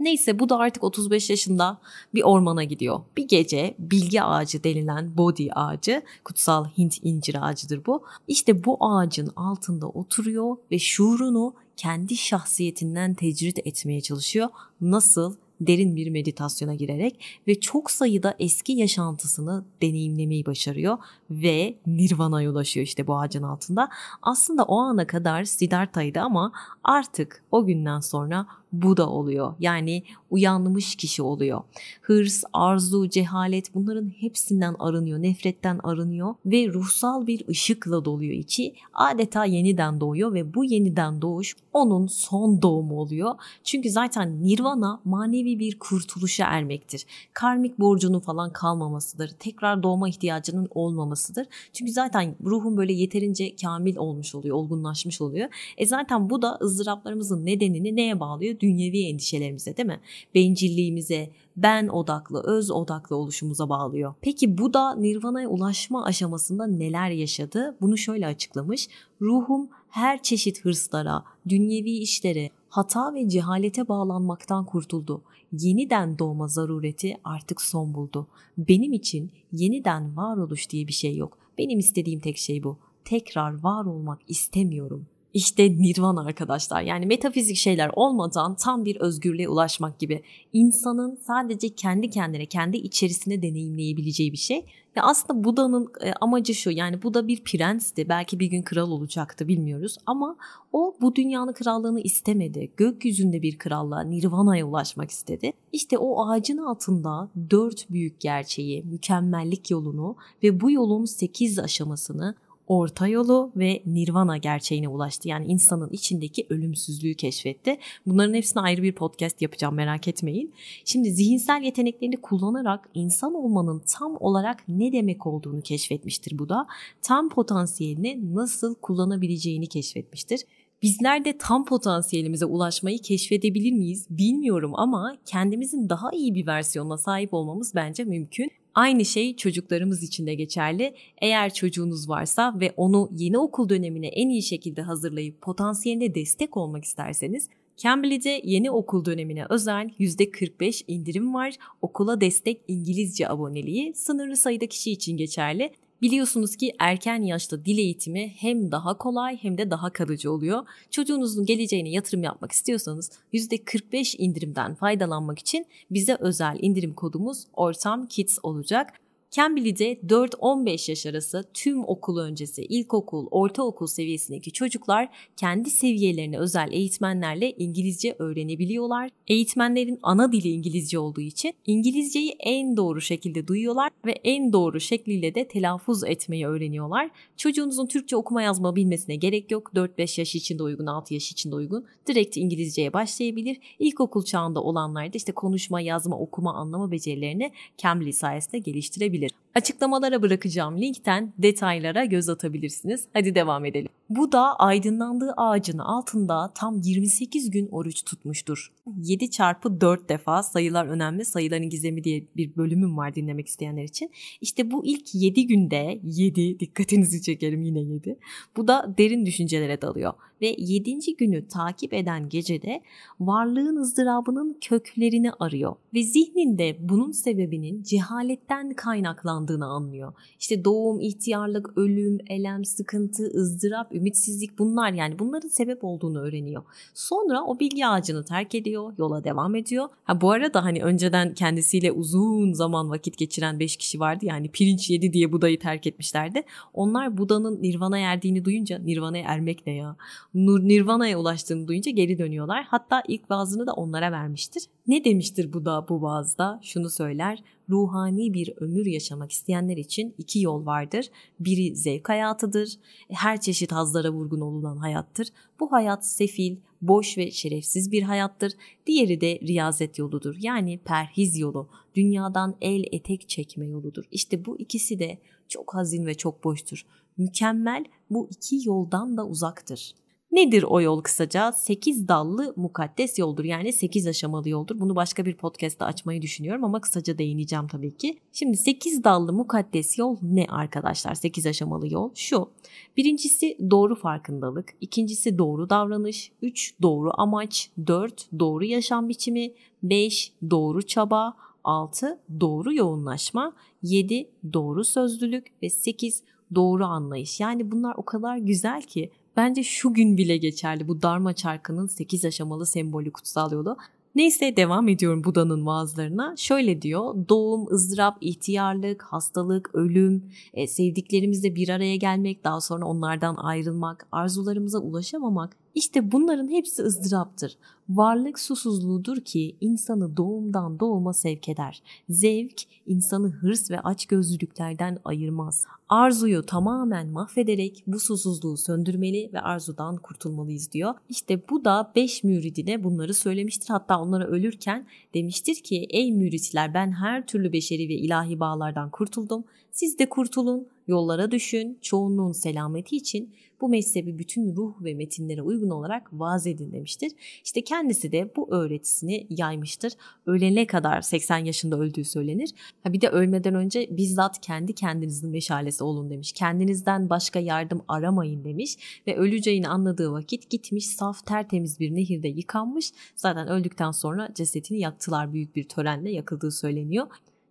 Neyse 0.00 0.38
bu 0.38 0.48
da 0.48 0.58
artık 0.58 0.84
35 0.84 1.30
yaşında 1.30 1.78
bir 2.14 2.22
ormana 2.22 2.64
gidiyor. 2.64 3.00
Bir 3.16 3.28
gece 3.28 3.74
bilgi 3.78 4.22
ağacı 4.22 4.64
denilen 4.64 5.16
Bodhi 5.16 5.54
ağacı, 5.54 6.02
kutsal 6.24 6.64
Hint 6.64 6.98
incir 7.02 7.48
ağacıdır 7.48 7.86
bu. 7.86 8.04
İşte 8.28 8.64
bu 8.64 8.76
ağacın 8.80 9.32
altında 9.36 9.88
oturuyor 9.88 10.56
ve 10.70 10.78
şuurunu 10.78 11.54
kendi 11.76 12.16
şahsiyetinden 12.16 13.14
tecrit 13.14 13.66
etmeye 13.66 14.00
çalışıyor. 14.00 14.48
Nasıl? 14.80 15.34
Derin 15.60 15.96
bir 15.96 16.10
meditasyona 16.10 16.74
girerek 16.74 17.20
ve 17.46 17.60
çok 17.60 17.90
sayıda 17.90 18.34
eski 18.38 18.72
yaşantısını 18.72 19.64
deneyimlemeyi 19.82 20.46
başarıyor 20.46 20.98
ve 21.30 21.74
Nirvana'ya 21.86 22.50
ulaşıyor 22.50 22.86
işte 22.86 23.06
bu 23.06 23.18
ağacın 23.18 23.42
altında. 23.42 23.88
Aslında 24.22 24.64
o 24.64 24.78
ana 24.78 25.06
kadar 25.06 25.44
Siddhartha'ydı 25.44 26.20
ama 26.20 26.52
artık 26.84 27.42
o 27.50 27.66
günden 27.66 28.00
sonra 28.00 28.46
Buda 28.72 29.10
oluyor. 29.10 29.54
Yani 29.60 30.02
uyanmış 30.30 30.96
kişi 30.96 31.22
oluyor. 31.22 31.60
Hırs, 32.02 32.44
arzu, 32.52 33.08
cehalet 33.08 33.74
bunların 33.74 34.12
hepsinden 34.20 34.76
arınıyor, 34.78 35.22
nefretten 35.22 35.80
arınıyor 35.82 36.34
ve 36.46 36.68
ruhsal 36.68 37.26
bir 37.26 37.48
ışıkla 37.48 38.04
doluyor 38.04 38.32
içi. 38.34 38.74
Adeta 38.94 39.44
yeniden 39.44 40.00
doğuyor 40.00 40.34
ve 40.34 40.54
bu 40.54 40.64
yeniden 40.64 41.22
doğuş 41.22 41.56
onun 41.72 42.06
son 42.06 42.62
doğumu 42.62 43.00
oluyor. 43.00 43.34
Çünkü 43.64 43.90
zaten 43.90 44.42
nirvana 44.42 45.00
manevi 45.04 45.47
bir 45.58 45.78
kurtuluşa 45.78 46.44
ermektir. 46.44 47.06
Karmik 47.32 47.78
borcunun 47.78 48.20
falan 48.20 48.52
kalmamasıdır. 48.52 49.28
Tekrar 49.38 49.82
doğma 49.82 50.08
ihtiyacının 50.08 50.68
olmamasıdır. 50.70 51.46
Çünkü 51.72 51.92
zaten 51.92 52.36
ruhun 52.44 52.76
böyle 52.76 52.92
yeterince 52.92 53.56
kamil 53.56 53.96
olmuş 53.96 54.34
oluyor, 54.34 54.56
olgunlaşmış 54.56 55.20
oluyor. 55.20 55.48
E 55.76 55.86
zaten 55.86 56.30
bu 56.30 56.42
da 56.42 56.58
ızdıraplarımızın 56.62 57.46
nedenini 57.46 57.96
neye 57.96 58.20
bağlıyor? 58.20 58.60
dünyevi 58.60 59.02
endişelerimize 59.02 59.76
değil 59.76 59.86
mi? 59.86 60.00
Bencilliğimize, 60.34 61.30
ben 61.56 61.88
odaklı, 61.88 62.42
öz 62.42 62.70
odaklı 62.70 63.16
oluşumuza 63.16 63.68
bağlıyor. 63.68 64.14
Peki 64.20 64.58
bu 64.58 64.74
da 64.74 64.94
nirvana'ya 64.94 65.48
ulaşma 65.48 66.04
aşamasında 66.04 66.66
neler 66.66 67.10
yaşadı? 67.10 67.76
Bunu 67.80 67.98
şöyle 67.98 68.26
açıklamış. 68.26 68.88
Ruhum 69.20 69.68
her 69.88 70.22
çeşit 70.22 70.64
hırslara, 70.64 71.24
dünyevi 71.48 71.90
işlere, 71.90 72.50
hata 72.68 73.14
ve 73.14 73.28
cehalete 73.28 73.88
bağlanmaktan 73.88 74.64
kurtuldu. 74.64 75.22
Yeniden 75.52 76.18
doğma 76.18 76.48
zarureti 76.48 77.16
artık 77.24 77.60
son 77.60 77.94
buldu. 77.94 78.26
Benim 78.58 78.92
için 78.92 79.30
yeniden 79.52 80.16
varoluş 80.16 80.70
diye 80.70 80.86
bir 80.86 80.92
şey 80.92 81.16
yok. 81.16 81.38
Benim 81.58 81.78
istediğim 81.78 82.20
tek 82.20 82.38
şey 82.38 82.62
bu. 82.62 82.78
Tekrar 83.04 83.62
var 83.62 83.84
olmak 83.84 84.20
istemiyorum. 84.28 85.06
İşte 85.38 85.72
nirvana 85.78 86.24
arkadaşlar. 86.24 86.82
Yani 86.82 87.06
metafizik 87.06 87.56
şeyler 87.56 87.90
olmadan 87.92 88.56
tam 88.56 88.84
bir 88.84 88.96
özgürlüğe 88.96 89.48
ulaşmak 89.48 89.98
gibi. 89.98 90.22
İnsanın 90.52 91.18
sadece 91.26 91.68
kendi 91.68 92.10
kendine, 92.10 92.46
kendi 92.46 92.76
içerisine 92.76 93.42
deneyimleyebileceği 93.42 94.32
bir 94.32 94.36
şey. 94.36 94.66
Ve 94.96 95.02
aslında 95.02 95.44
Buda'nın 95.44 95.92
e, 96.00 96.12
amacı 96.12 96.54
şu. 96.54 96.70
Yani 96.70 97.02
Buda 97.02 97.28
bir 97.28 97.44
prensti. 97.44 98.08
Belki 98.08 98.40
bir 98.40 98.46
gün 98.46 98.62
kral 98.62 98.90
olacaktı 98.90 99.48
bilmiyoruz. 99.48 99.96
Ama 100.06 100.36
o 100.72 100.96
bu 101.00 101.16
dünyanın 101.16 101.52
krallığını 101.52 102.00
istemedi. 102.00 102.70
Gökyüzünde 102.76 103.42
bir 103.42 103.58
krallığa, 103.58 104.00
nirvana'ya 104.00 104.66
ulaşmak 104.66 105.10
istedi. 105.10 105.52
İşte 105.72 105.98
o 105.98 106.28
ağacın 106.28 106.58
altında 106.58 107.28
dört 107.50 107.90
büyük 107.90 108.20
gerçeği, 108.20 108.82
mükemmellik 108.82 109.70
yolunu 109.70 110.16
ve 110.42 110.60
bu 110.60 110.70
yolun 110.70 111.04
sekiz 111.04 111.58
aşamasını 111.58 112.34
orta 112.68 113.06
yolu 113.06 113.52
ve 113.56 113.82
nirvana 113.86 114.36
gerçeğine 114.36 114.88
ulaştı. 114.88 115.28
Yani 115.28 115.46
insanın 115.46 115.90
içindeki 115.90 116.46
ölümsüzlüğü 116.50 117.14
keşfetti. 117.14 117.78
Bunların 118.06 118.34
hepsine 118.34 118.62
ayrı 118.62 118.82
bir 118.82 118.92
podcast 118.92 119.42
yapacağım 119.42 119.74
merak 119.74 120.08
etmeyin. 120.08 120.52
Şimdi 120.84 121.10
zihinsel 121.10 121.62
yeteneklerini 121.62 122.16
kullanarak 122.16 122.88
insan 122.94 123.34
olmanın 123.34 123.82
tam 123.98 124.16
olarak 124.20 124.68
ne 124.68 124.92
demek 124.92 125.26
olduğunu 125.26 125.60
keşfetmiştir 125.60 126.38
bu 126.38 126.48
da. 126.48 126.66
Tam 127.02 127.28
potansiyelini 127.28 128.34
nasıl 128.34 128.74
kullanabileceğini 128.74 129.66
keşfetmiştir. 129.66 130.40
Bizler 130.82 131.24
de 131.24 131.38
tam 131.38 131.64
potansiyelimize 131.64 132.44
ulaşmayı 132.44 132.98
keşfedebilir 132.98 133.72
miyiz 133.72 134.06
bilmiyorum 134.10 134.72
ama 134.74 135.16
kendimizin 135.24 135.88
daha 135.88 136.10
iyi 136.12 136.34
bir 136.34 136.46
versiyonuna 136.46 136.98
sahip 136.98 137.34
olmamız 137.34 137.74
bence 137.74 138.04
mümkün. 138.04 138.50
Aynı 138.78 139.04
şey 139.04 139.36
çocuklarımız 139.36 140.02
için 140.02 140.26
de 140.26 140.34
geçerli. 140.34 140.94
Eğer 141.20 141.54
çocuğunuz 141.54 142.08
varsa 142.08 142.60
ve 142.60 142.72
onu 142.76 143.10
yeni 143.12 143.38
okul 143.38 143.68
dönemine 143.68 144.06
en 144.06 144.28
iyi 144.28 144.42
şekilde 144.42 144.82
hazırlayıp 144.82 145.40
potansiyeline 145.40 146.14
destek 146.14 146.56
olmak 146.56 146.84
isterseniz 146.84 147.48
Cambly'de 147.76 148.40
yeni 148.44 148.70
okul 148.70 149.04
dönemine 149.04 149.46
özel 149.50 149.90
%45 149.98 150.84
indirim 150.88 151.34
var. 151.34 151.54
Okula 151.82 152.20
destek 152.20 152.60
İngilizce 152.68 153.28
aboneliği 153.28 153.94
sınırlı 153.94 154.36
sayıda 154.36 154.66
kişi 154.66 154.92
için 154.92 155.16
geçerli. 155.16 155.70
Biliyorsunuz 156.02 156.56
ki 156.56 156.72
erken 156.78 157.22
yaşta 157.22 157.64
dil 157.64 157.78
eğitimi 157.78 158.32
hem 158.36 158.72
daha 158.72 158.98
kolay 158.98 159.36
hem 159.42 159.58
de 159.58 159.70
daha 159.70 159.90
kalıcı 159.90 160.32
oluyor. 160.32 160.66
Çocuğunuzun 160.90 161.46
geleceğine 161.46 161.90
yatırım 161.90 162.22
yapmak 162.22 162.52
istiyorsanız 162.52 163.10
%45 163.32 164.16
indirimden 164.16 164.74
faydalanmak 164.74 165.38
için 165.38 165.66
bize 165.90 166.16
özel 166.20 166.56
indirim 166.60 166.94
kodumuz 166.94 167.44
Ortam 167.52 168.06
Kids 168.06 168.38
olacak. 168.42 168.92
Cambly'de 169.30 169.94
4-15 169.94 170.90
yaş 170.90 171.06
arası 171.06 171.44
tüm 171.54 171.84
okul 171.88 172.18
öncesi, 172.18 172.62
ilkokul, 172.62 173.26
ortaokul 173.30 173.86
seviyesindeki 173.86 174.52
çocuklar 174.52 175.08
kendi 175.36 175.70
seviyelerine 175.70 176.38
özel 176.38 176.72
eğitmenlerle 176.72 177.52
İngilizce 177.52 178.16
öğrenebiliyorlar. 178.18 179.10
Eğitmenlerin 179.26 179.98
ana 180.02 180.32
dili 180.32 180.48
İngilizce 180.48 180.98
olduğu 180.98 181.20
için 181.20 181.52
İngilizceyi 181.66 182.36
en 182.40 182.76
doğru 182.76 183.00
şekilde 183.00 183.46
duyuyorlar 183.46 183.90
ve 184.06 184.12
en 184.12 184.52
doğru 184.52 184.80
şekliyle 184.80 185.34
de 185.34 185.48
telaffuz 185.48 186.04
etmeyi 186.04 186.46
öğreniyorlar. 186.46 187.10
Çocuğunuzun 187.36 187.86
Türkçe 187.86 188.16
okuma 188.16 188.42
yazma 188.42 188.76
bilmesine 188.76 189.16
gerek 189.16 189.50
yok. 189.50 189.70
4-5 189.74 190.20
yaş 190.20 190.34
için 190.34 190.58
de 190.58 190.62
uygun, 190.62 190.86
6 190.86 191.14
yaş 191.14 191.32
için 191.32 191.50
de 191.50 191.54
uygun. 191.54 191.84
Direkt 192.06 192.36
İngilizceye 192.36 192.92
başlayabilir. 192.92 193.56
İlkokul 193.78 194.24
çağında 194.24 194.62
olanlar 194.62 195.12
da 195.12 195.16
işte 195.16 195.32
konuşma, 195.32 195.80
yazma, 195.80 196.18
okuma, 196.18 196.54
anlama 196.54 196.90
becerilerini 196.90 197.52
Cambly 197.78 198.12
sayesinde 198.12 198.58
geliştirebilir 198.58 199.17
olabilir. 199.18 199.47
Açıklamalara 199.58 200.22
bırakacağım 200.22 200.80
linkten 200.80 201.32
detaylara 201.38 202.04
göz 202.04 202.28
atabilirsiniz. 202.28 203.04
Hadi 203.12 203.34
devam 203.34 203.64
edelim. 203.64 203.88
Bu 204.10 204.32
da 204.32 204.56
aydınlandığı 204.56 205.32
ağacın 205.36 205.78
altında 205.78 206.52
tam 206.54 206.80
28 206.80 207.50
gün 207.50 207.68
oruç 207.68 208.04
tutmuştur. 208.04 208.72
7 209.02 209.30
çarpı 209.30 209.80
4 209.80 210.08
defa 210.08 210.42
sayılar 210.42 210.86
önemli. 210.86 211.24
Sayıların 211.24 211.70
gizemi 211.70 212.04
diye 212.04 212.24
bir 212.36 212.56
bölümüm 212.56 212.96
var 212.96 213.14
dinlemek 213.14 213.48
isteyenler 213.48 213.84
için. 213.84 214.10
İşte 214.40 214.70
bu 214.70 214.86
ilk 214.86 215.14
7 215.14 215.46
günde 215.46 216.00
7 216.04 216.60
dikkatinizi 216.60 217.22
çekerim 217.22 217.62
yine 217.62 217.80
7. 217.80 218.18
Bu 218.56 218.68
da 218.68 218.94
derin 218.98 219.26
düşüncelere 219.26 219.82
dalıyor. 219.82 220.12
Ve 220.42 220.54
7. 220.58 221.16
günü 221.18 221.48
takip 221.48 221.94
eden 221.94 222.28
gecede 222.28 222.82
varlığın 223.20 223.76
ızdırabının 223.76 224.58
köklerini 224.60 225.32
arıyor. 225.32 225.76
Ve 225.94 226.02
zihninde 226.02 226.76
bunun 226.80 227.10
sebebinin 227.10 227.82
cehaletten 227.82 228.74
kaynaklandığını 228.74 229.47
anlıyor. 229.56 230.12
İşte 230.40 230.64
doğum, 230.64 231.00
ihtiyarlık, 231.00 231.78
ölüm, 231.78 232.18
elem, 232.26 232.64
sıkıntı, 232.64 233.22
ızdırap, 233.34 233.94
ümitsizlik 233.94 234.58
bunlar 234.58 234.92
yani 234.92 235.18
bunların 235.18 235.48
sebep 235.48 235.84
olduğunu 235.84 236.20
öğreniyor. 236.20 236.62
Sonra 236.94 237.44
o 237.44 237.60
bilgi 237.60 237.86
ağacını 237.86 238.24
terk 238.24 238.54
ediyor, 238.54 238.92
yola 238.98 239.24
devam 239.24 239.54
ediyor. 239.54 239.88
Ha 240.04 240.20
bu 240.20 240.30
arada 240.30 240.64
hani 240.64 240.82
önceden 240.82 241.34
kendisiyle 241.34 241.92
uzun 241.92 242.52
zaman 242.52 242.90
vakit 242.90 243.18
geçiren 243.18 243.60
5 243.60 243.76
kişi 243.76 244.00
vardı 244.00 244.26
yani 244.26 244.48
pirinç 244.48 244.90
yedi 244.90 245.12
diye 245.12 245.32
Buda'yı 245.32 245.58
terk 245.58 245.86
etmişlerdi. 245.86 246.42
Onlar 246.74 247.18
Buda'nın 247.18 247.62
Nirvana'ya 247.62 248.12
erdiğini 248.12 248.44
duyunca 248.44 248.78
Nirvana'ya 248.78 249.24
ermek 249.26 249.66
ne 249.66 249.74
ya? 249.74 249.96
Nirvana'ya 250.34 251.18
ulaştığını 251.18 251.68
duyunca 251.68 251.90
geri 251.90 252.18
dönüyorlar. 252.18 252.64
Hatta 252.68 253.02
ilk 253.08 253.30
vaazını 253.30 253.66
da 253.66 253.72
onlara 253.72 254.12
vermiştir. 254.12 254.62
Ne 254.86 255.04
demiştir 255.04 255.52
Buda 255.52 255.86
bu 255.88 256.02
vaazda? 256.02 256.60
Şunu 256.62 256.90
söyler 256.90 257.42
ruhani 257.70 258.34
bir 258.34 258.52
ömür 258.56 258.86
yaşamak 258.86 259.32
isteyenler 259.32 259.76
için 259.76 260.14
iki 260.18 260.40
yol 260.40 260.66
vardır. 260.66 261.10
Biri 261.40 261.76
zevk 261.76 262.08
hayatıdır. 262.08 262.78
Her 263.10 263.40
çeşit 263.40 263.72
hazlara 263.72 264.10
vurgun 264.10 264.40
olunan 264.40 264.76
hayattır. 264.76 265.28
Bu 265.60 265.72
hayat 265.72 266.06
sefil, 266.06 266.56
boş 266.82 267.18
ve 267.18 267.30
şerefsiz 267.30 267.92
bir 267.92 268.02
hayattır. 268.02 268.52
Diğeri 268.86 269.20
de 269.20 269.40
riyazet 269.40 269.98
yoludur. 269.98 270.36
Yani 270.40 270.78
perhiz 270.84 271.38
yolu. 271.38 271.68
Dünyadan 271.94 272.56
el 272.60 272.84
etek 272.92 273.28
çekme 273.28 273.66
yoludur. 273.66 274.04
İşte 274.12 274.44
bu 274.44 274.58
ikisi 274.58 274.98
de 274.98 275.18
çok 275.48 275.74
hazin 275.74 276.06
ve 276.06 276.14
çok 276.14 276.44
boştur. 276.44 276.86
Mükemmel 277.16 277.84
bu 278.10 278.28
iki 278.30 278.68
yoldan 278.68 279.16
da 279.16 279.26
uzaktır. 279.26 279.94
Nedir 280.32 280.62
o 280.62 280.80
yol 280.80 281.00
kısaca? 281.00 281.52
8 281.52 282.08
dallı 282.08 282.52
mukaddes 282.56 283.18
yoldur. 283.18 283.44
Yani 283.44 283.72
8 283.72 284.06
aşamalı 284.06 284.48
yoldur. 284.48 284.80
Bunu 284.80 284.96
başka 284.96 285.26
bir 285.26 285.36
podcast'ta 285.36 285.86
açmayı 285.86 286.22
düşünüyorum 286.22 286.64
ama 286.64 286.80
kısaca 286.80 287.18
değineceğim 287.18 287.68
tabii 287.68 287.96
ki. 287.96 288.18
Şimdi 288.32 288.56
8 288.56 289.04
dallı 289.04 289.32
mukaddes 289.32 289.98
yol 289.98 290.16
ne 290.22 290.46
arkadaşlar? 290.48 291.14
8 291.14 291.46
aşamalı 291.46 291.92
yol 291.92 292.10
şu. 292.14 292.50
Birincisi 292.96 293.58
doğru 293.70 293.94
farkındalık. 293.94 294.74
ikincisi 294.80 295.38
doğru 295.38 295.70
davranış. 295.70 296.32
3 296.42 296.74
doğru 296.82 297.10
amaç. 297.14 297.70
4 297.86 298.28
doğru 298.38 298.64
yaşam 298.64 299.08
biçimi. 299.08 299.52
5 299.82 300.32
doğru 300.50 300.82
çaba. 300.82 301.36
6 301.64 302.20
doğru 302.40 302.74
yoğunlaşma. 302.74 303.52
7 303.82 304.30
doğru 304.52 304.84
sözlülük 304.84 305.52
ve 305.62 305.70
8 305.70 306.22
doğru 306.54 306.84
anlayış. 306.84 307.40
Yani 307.40 307.70
bunlar 307.70 307.94
o 307.96 308.02
kadar 308.02 308.36
güzel 308.36 308.82
ki 308.82 309.10
bence 309.38 309.62
şu 309.62 309.94
gün 309.94 310.16
bile 310.16 310.36
geçerli 310.36 310.88
bu 310.88 311.02
Dharma 311.02 311.32
çarkının 311.32 311.86
8 311.86 312.24
aşamalı 312.24 312.66
sembolü 312.66 313.12
kutsal 313.12 313.52
yolu. 313.52 313.76
Neyse 314.14 314.56
devam 314.56 314.88
ediyorum 314.88 315.24
Buda'nın 315.24 315.66
vaazlarına. 315.66 316.34
Şöyle 316.36 316.82
diyor 316.82 317.14
doğum, 317.28 317.72
ızdırap, 317.72 318.16
ihtiyarlık, 318.20 319.02
hastalık, 319.02 319.70
ölüm, 319.74 320.24
e, 320.54 320.66
sevdiklerimizle 320.66 321.54
bir 321.54 321.68
araya 321.68 321.96
gelmek, 321.96 322.44
daha 322.44 322.60
sonra 322.60 322.84
onlardan 322.84 323.36
ayrılmak, 323.36 324.06
arzularımıza 324.12 324.78
ulaşamamak 324.78 325.56
işte 325.74 326.12
bunların 326.12 326.48
hepsi 326.48 326.82
ızdıraptır. 326.82 327.56
Varlık 327.88 328.38
susuzluğudur 328.38 329.20
ki 329.20 329.56
insanı 329.60 330.16
doğumdan 330.16 330.80
doğuma 330.80 331.12
sevk 331.12 331.48
eder. 331.48 331.82
Zevk 332.08 332.62
insanı 332.86 333.28
hırs 333.28 333.70
ve 333.70 333.80
açgözlülüklerden 333.80 334.98
ayırmaz. 335.04 335.64
Arzuyu 335.88 336.46
tamamen 336.46 337.08
mahvederek 337.08 337.82
bu 337.86 338.00
susuzluğu 338.00 338.56
söndürmeli 338.56 339.30
ve 339.32 339.40
arzudan 339.40 339.96
kurtulmalıyız 339.96 340.72
diyor. 340.72 340.94
İşte 341.08 341.48
bu 341.50 341.64
da 341.64 341.92
beş 341.96 342.24
müridine 342.24 342.84
bunları 342.84 343.14
söylemiştir. 343.14 343.68
Hatta 343.68 344.00
onlara 344.00 344.26
ölürken 344.26 344.86
demiştir 345.14 345.54
ki 345.54 345.86
ey 345.90 346.12
müritler 346.12 346.74
ben 346.74 346.92
her 346.92 347.26
türlü 347.26 347.52
beşeri 347.52 347.88
ve 347.88 347.94
ilahi 347.94 348.40
bağlardan 348.40 348.90
kurtuldum. 348.90 349.44
Siz 349.70 349.98
de 349.98 350.08
kurtulun, 350.08 350.68
yollara 350.88 351.30
düşün, 351.30 351.78
çoğunluğun 351.82 352.32
selameti 352.32 352.96
için 352.96 353.34
bu 353.60 353.68
mezhebi 353.68 354.18
bütün 354.18 354.56
ruh 354.56 354.84
ve 354.84 354.94
metinlere 354.94 355.42
uygun 355.42 355.70
olarak 355.70 356.12
vaaz 356.12 356.46
edin 356.46 356.72
demiştir. 356.72 357.12
İşte 357.44 357.64
kendisi 357.64 358.12
de 358.12 358.30
bu 358.36 358.54
öğretisini 358.54 359.26
yaymıştır. 359.30 359.92
Ölene 360.26 360.66
kadar 360.66 361.00
80 361.00 361.38
yaşında 361.38 361.78
öldüğü 361.78 362.04
söylenir. 362.04 362.50
Ha 362.82 362.92
bir 362.92 363.00
de 363.00 363.08
ölmeden 363.08 363.54
önce 363.54 363.88
bizzat 363.90 364.40
kendi 364.40 364.72
kendinizin 364.72 365.30
meşalesi 365.30 365.84
olun 365.84 366.10
demiş. 366.10 366.32
Kendinizden 366.32 367.10
başka 367.10 367.38
yardım 367.38 367.82
aramayın 367.88 368.44
demiş 368.44 368.76
ve 369.06 369.16
öleceğini 369.16 369.68
anladığı 369.68 370.12
vakit 370.12 370.50
gitmiş 370.50 370.86
saf 370.86 371.26
tertemiz 371.26 371.80
bir 371.80 371.94
nehirde 371.94 372.28
yıkanmış. 372.28 372.92
Zaten 373.16 373.48
öldükten 373.48 373.90
sonra 373.90 374.28
cesetini 374.34 374.80
yaktılar 374.80 375.32
büyük 375.32 375.56
bir 375.56 375.64
törenle 375.64 376.10
yakıldığı 376.10 376.50
söyleniyor. 376.50 377.06